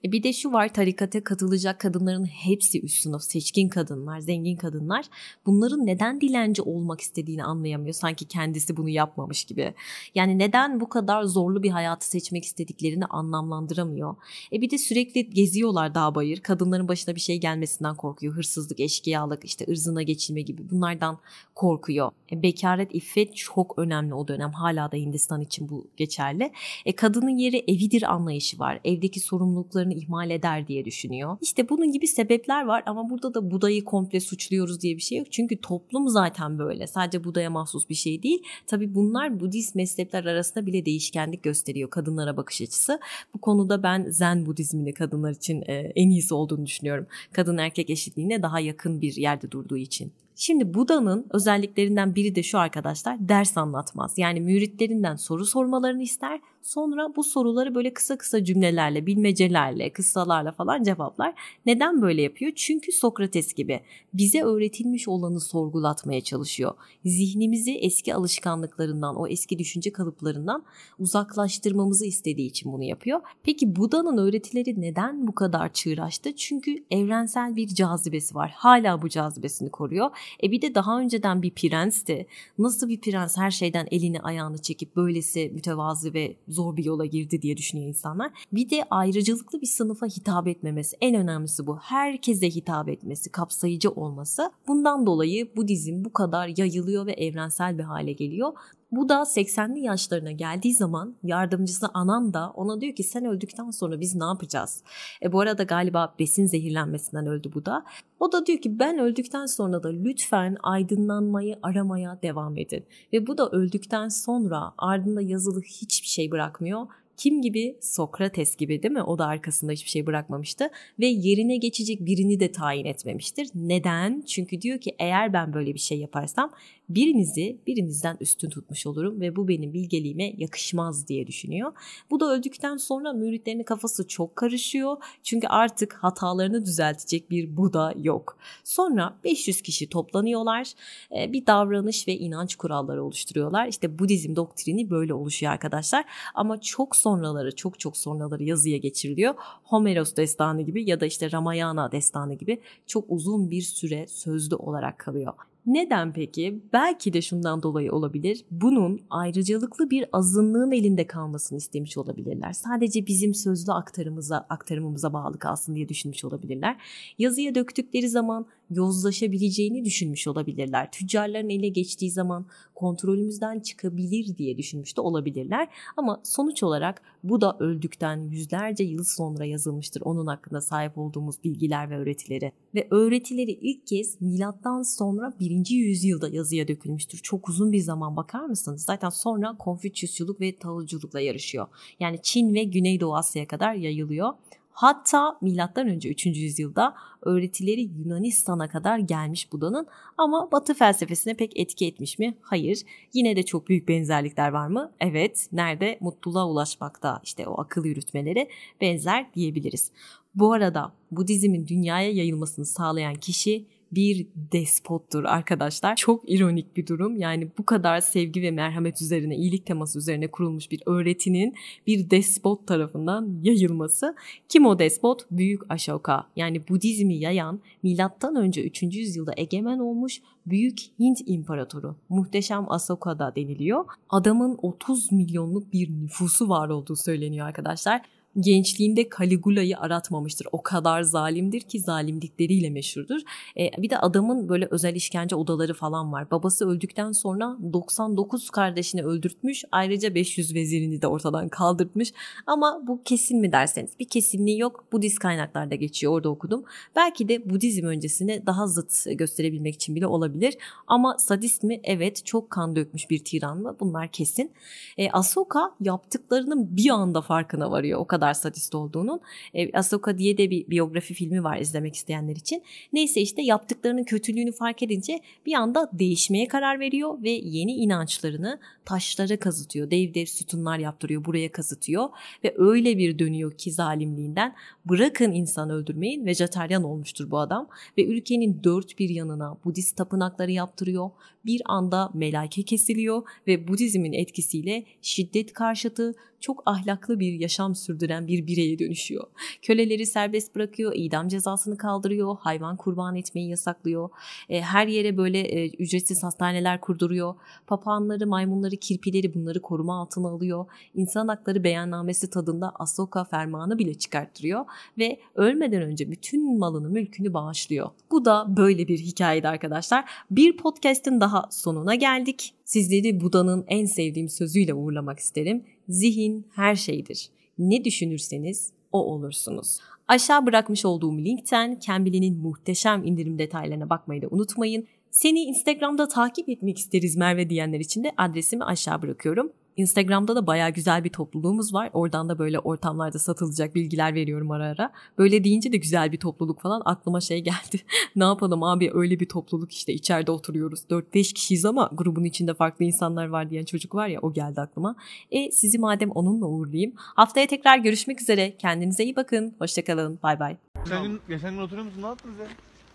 E 0.05 0.11
bir 0.11 0.23
de 0.23 0.33
şu 0.33 0.51
var 0.51 0.73
tarikate 0.73 1.23
katılacak 1.23 1.79
kadınların 1.79 2.25
hepsi 2.25 2.81
üst 2.81 3.03
sınıf 3.03 3.23
seçkin 3.23 3.69
kadınlar, 3.69 4.19
zengin 4.19 4.55
kadınlar. 4.55 5.05
Bunların 5.45 5.85
neden 5.85 6.21
dilenci 6.21 6.61
olmak 6.61 7.01
istediğini 7.01 7.43
anlayamıyor. 7.43 7.93
Sanki 7.93 8.25
kendisi 8.25 8.77
bunu 8.77 8.89
yapmamış 8.89 9.43
gibi. 9.43 9.73
Yani 10.15 10.39
neden 10.39 10.79
bu 10.79 10.89
kadar 10.89 11.23
zorlu 11.23 11.63
bir 11.63 11.69
hayatı 11.69 12.09
seçmek 12.09 12.45
istediklerini 12.45 13.05
anlamlandıramıyor. 13.05 14.15
E 14.53 14.61
bir 14.61 14.69
de 14.69 14.77
sürekli 14.77 15.29
geziyorlar 15.29 15.95
dağ 15.95 16.15
bayır. 16.15 16.39
Kadınların 16.39 16.87
başına 16.87 17.15
bir 17.15 17.21
şey 17.21 17.37
gelmesinden 17.37 17.95
korkuyor. 17.95 18.33
Hırsızlık, 18.33 18.79
eşkıyalık, 18.79 19.45
işte 19.45 19.65
ırzına 19.69 20.03
geçilme 20.03 20.41
gibi 20.41 20.69
bunlardan 20.69 21.19
korkuyor. 21.55 22.11
E 22.31 22.43
bekaret, 22.43 22.95
iffet 22.95 23.35
çok 23.53 23.79
önemli 23.79 24.13
o 24.13 24.27
dönem. 24.27 24.51
Hala 24.51 24.91
da 24.91 24.95
Hindistan 24.95 25.41
için 25.41 25.69
bu 25.69 25.87
geçerli. 25.97 26.51
E 26.85 26.95
kadının 26.95 27.37
yeri 27.37 27.57
evidir 27.57 28.13
anlayışı 28.13 28.59
var. 28.59 28.79
Evdeki 28.83 29.19
sorumluluklarını 29.19 29.93
ihmal 29.93 30.29
eder 30.29 30.67
diye 30.67 30.85
düşünüyor. 30.85 31.37
İşte 31.41 31.69
bunun 31.69 31.91
gibi 31.91 32.07
sebepler 32.07 32.65
var 32.65 32.83
ama 32.85 33.09
burada 33.09 33.33
da 33.33 33.51
Buda'yı 33.51 33.83
komple 33.83 34.19
suçluyoruz 34.19 34.81
diye 34.81 34.95
bir 34.95 35.01
şey 35.01 35.17
yok. 35.17 35.31
Çünkü 35.31 35.61
toplum 35.61 36.09
zaten 36.09 36.59
böyle. 36.59 36.87
Sadece 36.87 37.23
Buda'ya 37.23 37.49
mahsus 37.49 37.89
bir 37.89 37.95
şey 37.95 38.23
değil. 38.23 38.43
Tabii 38.67 38.95
bunlar 38.95 39.39
Budist 39.39 39.75
mezhepler 39.75 40.25
arasında 40.25 40.65
bile 40.65 40.85
değişkenlik 40.85 41.43
gösteriyor 41.43 41.89
kadınlara 41.89 42.37
bakış 42.37 42.61
açısı. 42.61 42.99
Bu 43.33 43.41
konuda 43.41 43.83
ben 43.83 44.05
Zen 44.09 44.45
Budizmini 44.45 44.93
kadınlar 44.93 45.31
için 45.31 45.61
e, 45.67 45.73
en 45.73 46.09
iyisi 46.09 46.33
olduğunu 46.33 46.65
düşünüyorum. 46.65 47.07
Kadın 47.31 47.57
erkek 47.57 47.89
eşitliğine 47.89 48.41
daha 48.41 48.59
yakın 48.59 49.01
bir 49.01 49.15
yerde 49.15 49.51
durduğu 49.51 49.77
için. 49.77 50.11
Şimdi 50.39 50.73
Buda'nın 50.73 51.25
özelliklerinden 51.33 52.15
biri 52.15 52.35
de 52.35 52.43
şu 52.43 52.59
arkadaşlar 52.59 53.29
ders 53.29 53.57
anlatmaz. 53.57 54.17
Yani 54.17 54.41
müritlerinden 54.41 55.15
soru 55.15 55.45
sormalarını 55.45 56.03
ister 56.03 56.41
Sonra 56.67 57.15
bu 57.15 57.23
soruları 57.23 57.75
böyle 57.75 57.93
kısa 57.93 58.17
kısa 58.17 58.43
cümlelerle, 58.43 59.05
bilmecelerle, 59.05 59.93
kıssalarla 59.93 60.51
falan 60.51 60.83
cevaplar. 60.83 61.33
Neden 61.65 62.01
böyle 62.01 62.21
yapıyor? 62.21 62.51
Çünkü 62.55 62.91
Sokrates 62.91 63.53
gibi 63.53 63.81
bize 64.13 64.43
öğretilmiş 64.43 65.07
olanı 65.07 65.39
sorgulatmaya 65.39 66.21
çalışıyor. 66.21 66.73
Zihnimizi 67.05 67.71
eski 67.71 68.15
alışkanlıklarından, 68.15 69.15
o 69.15 69.27
eski 69.27 69.59
düşünce 69.59 69.91
kalıplarından 69.93 70.63
uzaklaştırmamızı 70.99 72.05
istediği 72.05 72.47
için 72.47 72.73
bunu 72.73 72.83
yapıyor. 72.83 73.21
Peki 73.43 73.75
Buda'nın 73.75 74.17
öğretileri 74.17 74.81
neden 74.81 75.27
bu 75.27 75.35
kadar 75.35 75.73
çığıraştı? 75.73 76.35
Çünkü 76.35 76.83
evrensel 76.91 77.55
bir 77.55 77.67
cazibesi 77.67 78.35
var. 78.35 78.53
Hala 78.55 79.01
bu 79.01 79.09
cazibesini 79.09 79.71
koruyor. 79.71 80.09
E 80.43 80.51
bir 80.51 80.61
de 80.61 80.75
daha 80.75 80.99
önceden 80.99 81.41
bir 81.41 81.51
prensti. 81.51 82.27
Nasıl 82.57 82.89
bir 82.89 83.01
prens 83.01 83.37
her 83.37 83.51
şeyden 83.51 83.87
elini 83.91 84.21
ayağını 84.21 84.57
çekip 84.57 84.95
böylesi 84.95 85.51
mütevazı 85.53 86.13
ve 86.13 86.35
zor 86.47 86.77
bir 86.77 86.85
yola 86.85 87.05
girdi 87.05 87.41
diye 87.41 87.57
düşünüyor 87.57 87.87
insanlar. 87.87 88.31
Bir 88.51 88.69
de 88.69 88.83
ayrıcalıklı 88.89 89.61
bir 89.61 89.67
sınıfa 89.67 90.07
hitap 90.07 90.47
etmemesi. 90.47 90.97
En 91.01 91.15
önemlisi 91.15 91.67
bu. 91.67 91.77
Herkese 91.77 92.49
hitap 92.49 92.89
etmesi, 92.89 93.31
kapsayıcı 93.31 93.89
olması. 93.89 94.51
Bundan 94.67 95.05
dolayı 95.05 95.55
bu 95.55 95.67
dizim 95.67 96.05
bu 96.05 96.13
kadar 96.13 96.51
yayılıyor 96.57 97.05
ve 97.05 97.13
evrensel 97.13 97.77
bir 97.77 97.83
hale 97.83 98.13
geliyor. 98.13 98.53
Bu 98.91 99.09
da 99.09 99.15
80'li 99.15 99.79
yaşlarına 99.79 100.31
geldiği 100.31 100.73
zaman 100.73 101.15
yardımcısı 101.23 101.87
Anan 101.93 102.33
da 102.33 102.49
ona 102.49 102.81
diyor 102.81 102.95
ki 102.95 103.03
sen 103.03 103.25
öldükten 103.25 103.69
sonra 103.69 103.99
biz 103.99 104.15
ne 104.15 104.25
yapacağız? 104.25 104.83
E 105.23 105.31
bu 105.31 105.39
arada 105.39 105.63
galiba 105.63 106.15
besin 106.19 106.45
zehirlenmesinden 106.45 107.27
öldü 107.27 107.51
bu 107.53 107.65
da. 107.65 107.85
O 108.19 108.31
da 108.31 108.45
diyor 108.45 108.59
ki 108.59 108.79
ben 108.79 108.99
öldükten 108.99 109.45
sonra 109.45 109.83
da 109.83 109.89
lütfen 109.89 110.57
aydınlanmayı 110.63 111.59
aramaya 111.63 112.19
devam 112.21 112.57
edin. 112.57 112.85
Ve 113.13 113.27
bu 113.27 113.37
da 113.37 113.49
öldükten 113.49 114.07
sonra 114.07 114.73
ardında 114.77 115.21
yazılı 115.21 115.61
hiçbir 115.61 116.07
şey 116.07 116.31
bırakmıyor. 116.31 116.87
Kim 117.17 117.41
gibi? 117.41 117.77
Sokrates 117.81 118.55
gibi 118.55 118.83
değil 118.83 118.93
mi? 118.93 119.03
O 119.03 119.17
da 119.17 119.25
arkasında 119.25 119.71
hiçbir 119.71 119.89
şey 119.89 120.05
bırakmamıştı 120.05 120.69
ve 120.99 121.07
yerine 121.07 121.57
geçecek 121.57 122.05
birini 122.05 122.39
de 122.39 122.51
tayin 122.51 122.85
etmemiştir. 122.85 123.49
Neden? 123.55 124.23
Çünkü 124.27 124.61
diyor 124.61 124.81
ki 124.81 124.95
eğer 124.99 125.33
ben 125.33 125.53
böyle 125.53 125.73
bir 125.73 125.79
şey 125.79 125.99
yaparsam 125.99 126.51
birinizi 126.89 127.57
birinizden 127.67 128.17
üstün 128.19 128.49
tutmuş 128.49 128.87
olurum 128.87 129.21
ve 129.21 129.35
bu 129.35 129.47
benim 129.47 129.73
bilgeliğime 129.73 130.33
yakışmaz 130.37 131.07
diye 131.07 131.27
düşünüyor. 131.27 131.71
Bu 132.09 132.19
da 132.19 132.33
öldükten 132.33 132.77
sonra 132.77 133.13
müritlerinin 133.13 133.63
kafası 133.63 134.07
çok 134.07 134.35
karışıyor. 134.35 134.97
Çünkü 135.23 135.47
artık 135.47 135.93
hatalarını 135.93 136.65
düzeltecek 136.65 137.31
bir 137.31 137.57
Buda 137.57 137.93
yok. 137.97 138.37
Sonra 138.63 139.17
500 139.23 139.61
kişi 139.61 139.89
toplanıyorlar. 139.89 140.73
E, 141.17 141.33
bir 141.33 141.45
davranış 141.45 142.07
ve 142.07 142.17
inanç 142.17 142.55
kuralları 142.55 143.03
oluşturuyorlar. 143.03 143.67
İşte 143.67 143.99
Budizm 143.99 144.35
doktrini 144.35 144.89
böyle 144.89 145.13
oluşuyor 145.13 145.51
arkadaşlar. 145.51 146.05
Ama 146.35 146.61
çok 146.61 146.95
sonraları 147.07 147.55
çok 147.55 147.79
çok 147.79 147.97
sonraları 147.97 148.43
yazıya 148.43 148.77
geçiriliyor. 148.77 149.33
Homeros 149.63 150.15
destanı 150.15 150.61
gibi 150.61 150.89
ya 150.89 150.99
da 150.99 151.05
işte 151.05 151.31
Ramayana 151.31 151.91
destanı 151.91 152.33
gibi 152.33 152.61
çok 152.87 153.05
uzun 153.07 153.51
bir 153.51 153.61
süre 153.61 154.07
sözlü 154.07 154.55
olarak 154.55 154.99
kalıyor. 154.99 155.33
Neden 155.65 156.13
peki? 156.13 156.61
Belki 156.73 157.13
de 157.13 157.21
şundan 157.21 157.63
dolayı 157.63 157.91
olabilir. 157.91 158.45
Bunun 158.51 158.99
ayrıcalıklı 159.09 159.89
bir 159.89 160.05
azınlığın 160.13 160.71
elinde 160.71 161.07
kalmasını 161.07 161.57
istemiş 161.57 161.97
olabilirler. 161.97 162.53
Sadece 162.53 163.07
bizim 163.07 163.33
sözlü 163.33 163.73
aktarımıza, 163.73 164.45
aktarımımıza 164.49 165.13
bağlı 165.13 165.39
kalsın 165.39 165.75
diye 165.75 165.89
düşünmüş 165.89 166.25
olabilirler. 166.25 166.77
Yazıya 167.19 167.55
döktükleri 167.55 168.09
zaman 168.09 168.45
yozlaşabileceğini 168.69 169.85
düşünmüş 169.85 170.27
olabilirler. 170.27 170.91
Tüccarların 170.91 171.49
ele 171.49 171.67
geçtiği 171.67 172.11
zaman 172.11 172.45
kontrolümüzden 172.75 173.59
çıkabilir 173.59 174.37
diye 174.37 174.57
düşünmüş 174.57 174.97
de 174.97 175.01
olabilirler. 175.01 175.67
Ama 175.97 176.21
sonuç 176.23 176.63
olarak 176.63 177.01
bu 177.23 177.41
da 177.41 177.57
öldükten 177.59 178.17
yüzlerce 178.17 178.83
yıl 178.83 179.03
sonra 179.03 179.45
yazılmıştır 179.45 180.01
onun 180.01 180.27
hakkında 180.27 180.61
sahip 180.61 180.97
olduğumuz 180.97 181.43
bilgiler 181.43 181.89
ve 181.89 181.97
öğretileri. 181.97 182.51
Ve 182.75 182.87
öğretileri 182.91 183.51
ilk 183.51 183.87
kez 183.87 184.21
milattan 184.21 184.81
sonra 184.81 185.33
1. 185.39 185.69
yüzyılda 185.69 186.29
yazıya 186.29 186.67
dökülmüştür. 186.67 187.19
Çok 187.19 187.49
uzun 187.49 187.71
bir 187.71 187.79
zaman 187.79 188.15
bakar 188.15 188.45
mısınız? 188.45 188.83
Zaten 188.83 189.09
sonra 189.09 189.57
Konfüçyüsçülük 189.57 190.41
ve 190.41 190.57
Taoculukla 190.57 191.19
yarışıyor. 191.19 191.67
Yani 191.99 192.19
Çin 192.23 192.53
ve 192.53 192.63
Güneydoğu 192.63 193.15
Asya'ya 193.15 193.47
kadar 193.47 193.73
yayılıyor. 193.73 194.33
Hatta 194.79 195.37
milattan 195.41 195.87
önce 195.87 196.09
3. 196.09 196.25
yüzyılda 196.25 196.95
öğretileri 197.21 197.81
Yunanistan'a 197.81 198.69
kadar 198.69 198.99
gelmiş 198.99 199.51
Buda'nın 199.51 199.87
ama 200.17 200.51
Batı 200.51 200.73
felsefesine 200.73 201.33
pek 201.33 201.59
etki 201.59 201.87
etmiş 201.87 202.19
mi? 202.19 202.37
Hayır. 202.41 202.81
Yine 203.13 203.35
de 203.35 203.43
çok 203.43 203.69
büyük 203.69 203.87
benzerlikler 203.87 204.49
var 204.49 204.67
mı? 204.67 204.91
Evet. 204.99 205.49
Nerede? 205.51 205.97
Mutluluğa 206.01 206.47
ulaşmakta 206.49 207.21
işte 207.23 207.47
o 207.47 207.61
akıl 207.61 207.85
yürütmeleri 207.85 208.49
benzer 208.81 209.33
diyebiliriz. 209.33 209.91
Bu 210.35 210.53
arada 210.53 210.93
Budizmin 211.11 211.67
dünyaya 211.67 212.11
yayılmasını 212.11 212.65
sağlayan 212.65 213.15
kişi 213.15 213.65
bir 213.91 214.27
despottur 214.35 215.23
arkadaşlar. 215.23 215.95
Çok 215.95 216.29
ironik 216.31 216.77
bir 216.77 216.87
durum. 216.87 217.17
Yani 217.17 217.47
bu 217.57 217.65
kadar 217.65 217.99
sevgi 217.99 218.41
ve 218.41 218.51
merhamet 218.51 219.01
üzerine, 219.01 219.35
iyilik 219.35 219.65
teması 219.65 219.99
üzerine 219.99 220.31
kurulmuş 220.31 220.71
bir 220.71 220.83
öğretinin 220.85 221.55
bir 221.87 222.09
despot 222.09 222.67
tarafından 222.67 223.39
yayılması. 223.43 224.15
Kim 224.49 224.65
o 224.65 224.79
despot? 224.79 225.31
Büyük 225.31 225.61
Ashoka. 225.69 226.27
Yani 226.35 226.67
Budizmi 226.67 227.17
yayan 227.17 227.59
milattan 227.83 228.35
önce 228.35 228.63
3. 228.63 228.83
yüzyılda 228.83 229.33
egemen 229.37 229.79
olmuş 229.79 230.21
Büyük 230.45 230.79
Hint 230.99 231.21
İmparatoru. 231.25 231.95
Muhteşem 232.09 232.71
Asoka 232.71 233.19
da 233.19 233.35
deniliyor. 233.35 233.85
Adamın 234.09 234.57
30 234.61 235.11
milyonluk 235.11 235.73
bir 235.73 235.89
nüfusu 235.89 236.49
var 236.49 236.69
olduğu 236.69 236.95
söyleniyor 236.95 237.47
arkadaşlar 237.47 238.01
gençliğinde 238.39 239.09
Caligula'yı 239.19 239.77
aratmamıştır. 239.77 240.47
O 240.51 240.63
kadar 240.63 241.01
zalimdir 241.01 241.61
ki 241.61 241.79
zalimlikleriyle 241.79 242.69
meşhurdur. 242.69 243.21
E, 243.59 243.71
bir 243.77 243.89
de 243.89 243.97
adamın 243.97 244.49
böyle 244.49 244.67
özel 244.71 244.95
işkence 244.95 245.35
odaları 245.35 245.73
falan 245.73 246.11
var. 246.11 246.31
Babası 246.31 246.69
öldükten 246.69 247.11
sonra 247.11 247.57
99 247.73 248.49
kardeşini 248.49 249.03
öldürtmüş. 249.03 249.63
Ayrıca 249.71 250.15
500 250.15 250.55
vezirini 250.55 251.01
de 251.01 251.07
ortadan 251.07 251.49
kaldırtmış. 251.49 252.13
Ama 252.47 252.81
bu 252.87 253.03
kesin 253.03 253.39
mi 253.39 253.51
derseniz 253.51 253.91
bir 253.99 254.07
kesinliği 254.07 254.59
yok. 254.59 254.85
Budist 254.91 255.19
kaynaklarda 255.19 255.75
geçiyor. 255.75 256.13
Orada 256.13 256.29
okudum. 256.29 256.63
Belki 256.95 257.29
de 257.29 257.49
Budizm 257.49 257.85
öncesine 257.85 258.45
daha 258.45 258.67
zıt 258.67 259.05
gösterebilmek 259.17 259.75
için 259.75 259.95
bile 259.95 260.07
olabilir. 260.07 260.57
Ama 260.87 261.17
sadist 261.19 261.63
mi? 261.63 261.79
Evet. 261.83 262.25
Çok 262.25 262.49
kan 262.49 262.75
dökmüş 262.75 263.09
bir 263.09 263.23
tiran 263.23 263.61
mı? 263.61 263.75
Bunlar 263.79 264.07
kesin. 264.07 264.51
E, 264.97 265.11
Ahsoka 265.11 265.71
yaptıklarının 265.79 266.77
bir 266.77 266.89
anda 266.89 267.21
farkına 267.21 267.71
varıyor. 267.71 267.99
O 267.99 268.07
kadar 268.07 268.26
sadist 268.33 268.75
olduğunun. 268.75 269.19
E, 269.53 269.77
Ahsoka 269.77 270.17
diye 270.17 270.37
de 270.37 270.49
bir 270.49 270.67
biyografi 270.67 271.13
filmi 271.13 271.43
var 271.43 271.57
izlemek 271.57 271.95
isteyenler 271.95 272.35
için. 272.35 272.63
Neyse 272.93 273.21
işte 273.21 273.41
yaptıklarının 273.41 274.03
kötülüğünü 274.03 274.51
fark 274.51 274.83
edince 274.83 275.19
bir 275.45 275.53
anda 275.53 275.89
değişmeye 275.93 276.47
karar 276.47 276.79
veriyor 276.79 277.23
ve 277.23 277.29
yeni 277.29 277.73
inançlarını 277.75 278.59
taşlara 278.85 279.39
kazıtıyor. 279.39 279.91
Dev 279.91 280.13
dev 280.13 280.25
sütunlar 280.25 280.77
yaptırıyor, 280.77 281.25
buraya 281.25 281.51
kazıtıyor 281.51 282.09
ve 282.43 282.53
öyle 282.57 282.97
bir 282.97 283.19
dönüyor 283.19 283.51
ki 283.57 283.71
zalimliğinden 283.71 284.55
bırakın 284.85 285.31
insan 285.31 285.69
öldürmeyin 285.69 286.25
vejetaryen 286.25 286.83
olmuştur 286.83 287.31
bu 287.31 287.39
adam 287.39 287.67
ve 287.97 288.05
ülkenin 288.05 288.63
dört 288.63 288.99
bir 288.99 289.09
yanına 289.09 289.57
Budist 289.65 289.97
tapınakları 289.97 290.51
yaptırıyor. 290.51 291.09
Bir 291.47 291.61
anda 291.65 292.11
melake 292.13 292.63
kesiliyor 292.63 293.23
ve 293.47 293.67
Budizmin 293.67 294.13
etkisiyle 294.13 294.83
şiddet 295.01 295.53
karşıtı 295.53 296.15
çok 296.39 296.63
ahlaklı 296.65 297.19
bir 297.19 297.33
yaşam 297.33 297.75
sürdüren 297.75 298.27
bir 298.27 298.47
bireye 298.47 298.79
dönüşüyor. 298.79 299.23
Köleleri 299.61 300.05
serbest 300.05 300.55
bırakıyor, 300.55 300.91
idam 300.95 301.27
cezasını 301.27 301.77
kaldırıyor, 301.77 302.37
hayvan 302.39 302.77
kurban 302.77 303.15
etmeyi 303.15 303.49
yasaklıyor. 303.49 304.09
E, 304.49 304.61
her 304.61 304.87
yere 304.87 305.17
böyle 305.17 305.39
e, 305.39 305.69
ücretsiz 305.69 306.23
hastaneler 306.23 306.81
kurduruyor. 306.81 307.35
Papağanları, 307.67 308.27
maymunları, 308.27 308.75
kirpileri 308.75 309.33
bunları 309.33 309.61
koruma 309.61 310.01
altına 310.01 310.27
alıyor. 310.27 310.65
İnsan 310.95 311.27
hakları 311.27 311.63
beyannamesi 311.63 312.29
tadında 312.29 312.71
Asoka 312.75 313.23
fermanı 313.23 313.79
bile 313.79 313.93
çıkarttırıyor 313.93 314.65
ve 314.97 315.19
ölmeden 315.35 315.81
önce 315.81 316.11
bütün 316.11 316.59
malını, 316.59 316.89
mülkünü 316.89 317.33
bağışlıyor. 317.33 317.89
Bu 318.11 318.25
da 318.25 318.57
böyle 318.57 318.87
bir 318.87 318.97
hikayeydi 318.97 319.47
arkadaşlar. 319.47 320.09
Bir 320.31 320.57
podcast'in 320.57 321.21
daha 321.21 321.36
sonuna 321.49 321.95
geldik. 321.95 322.53
Sizleri 322.65 323.21
Buda'nın 323.21 323.65
en 323.67 323.85
sevdiğim 323.85 324.29
sözüyle 324.29 324.73
uğurlamak 324.73 325.19
isterim. 325.19 325.63
Zihin 325.89 326.45
her 326.55 326.75
şeydir. 326.75 327.29
Ne 327.59 327.85
düşünürseniz 327.85 328.71
o 328.91 328.99
olursunuz. 328.99 329.77
Aşağı 330.07 330.45
bırakmış 330.45 330.85
olduğum 330.85 331.17
linkten 331.17 331.79
Cambly'nin 331.85 332.37
muhteşem 332.37 333.03
indirim 333.03 333.39
detaylarına 333.39 333.89
bakmayı 333.89 334.21
da 334.21 334.27
unutmayın. 334.31 334.87
Seni 335.11 335.39
Instagram'da 335.39 336.07
takip 336.07 336.49
etmek 336.49 336.77
isteriz 336.77 337.15
Merve 337.15 337.49
diyenler 337.49 337.79
için 337.79 338.03
de 338.03 338.11
adresimi 338.17 338.63
aşağı 338.63 339.01
bırakıyorum. 339.01 339.51
Instagram'da 339.77 340.35
da 340.35 340.47
bayağı 340.47 340.69
güzel 340.69 341.03
bir 341.03 341.09
topluluğumuz 341.09 341.73
var. 341.73 341.89
Oradan 341.93 342.29
da 342.29 342.39
böyle 342.39 342.59
ortamlarda 342.59 343.19
satılacak 343.19 343.75
bilgiler 343.75 344.13
veriyorum 344.13 344.51
ara 344.51 344.65
ara. 344.65 344.91
Böyle 345.17 345.43
deyince 345.43 345.71
de 345.71 345.77
güzel 345.77 346.11
bir 346.11 346.17
topluluk 346.17 346.61
falan 346.61 346.81
aklıma 346.85 347.21
şey 347.21 347.43
geldi. 347.43 347.81
ne 348.15 348.23
yapalım 348.23 348.63
abi 348.63 348.91
öyle 348.93 349.19
bir 349.19 349.29
topluluk 349.29 349.71
işte 349.71 349.93
içeride 349.93 350.31
oturuyoruz. 350.31 350.83
4-5 350.89 351.33
kişiyiz 351.33 351.65
ama 351.65 351.89
grubun 351.93 352.23
içinde 352.23 352.53
farklı 352.53 352.85
insanlar 352.85 353.27
var 353.27 353.49
diyen 353.49 353.65
çocuk 353.65 353.95
var 353.95 354.07
ya 354.07 354.19
o 354.21 354.33
geldi 354.33 354.61
aklıma. 354.61 354.95
E 355.31 355.51
sizi 355.51 355.79
madem 355.79 356.11
onunla 356.11 356.45
uğurlayayım. 356.45 356.93
Haftaya 356.95 357.47
tekrar 357.47 357.77
görüşmek 357.77 358.21
üzere. 358.21 358.57
Kendinize 358.57 359.03
iyi 359.03 359.15
bakın. 359.15 359.55
Hoşçakalın. 359.59 360.19
Bay 360.23 360.39
bay. 360.39 360.57
Geçen 360.83 361.03
gün, 361.03 361.19
geçen 361.29 361.53
gün 361.53 361.61
oturuyor 361.61 361.85
musun? 361.85 362.01
Ne 362.01 362.07
yaptınız 362.07 362.37
ya? 362.39 362.47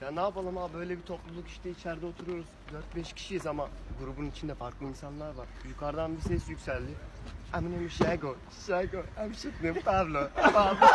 Ya 0.02 0.10
ne 0.10 0.20
yapalım 0.20 0.58
abi 0.58 0.74
böyle 0.74 0.98
bir 0.98 1.02
topluluk 1.02 1.48
işte 1.48 1.70
içeride 1.70 2.06
oturuyoruz. 2.06 2.46
4-5 2.96 3.14
kişiyiz 3.14 3.46
ama 3.46 3.68
grubun 4.00 4.26
içinde 4.26 4.54
farklı 4.54 4.86
insanlar 4.86 5.34
var. 5.34 5.46
Yukarıdan 5.68 6.16
bir 6.16 6.20
ses 6.20 6.48
yükseldi. 6.48 6.90
I'm 7.54 7.72
name 7.72 7.84
is 7.84 7.92
Shago. 7.92 8.36
Shago. 8.66 8.98
I'm 8.98 9.34
shooting 9.34 9.84
Pablo. 9.84 10.28
Pablo. 10.52 10.86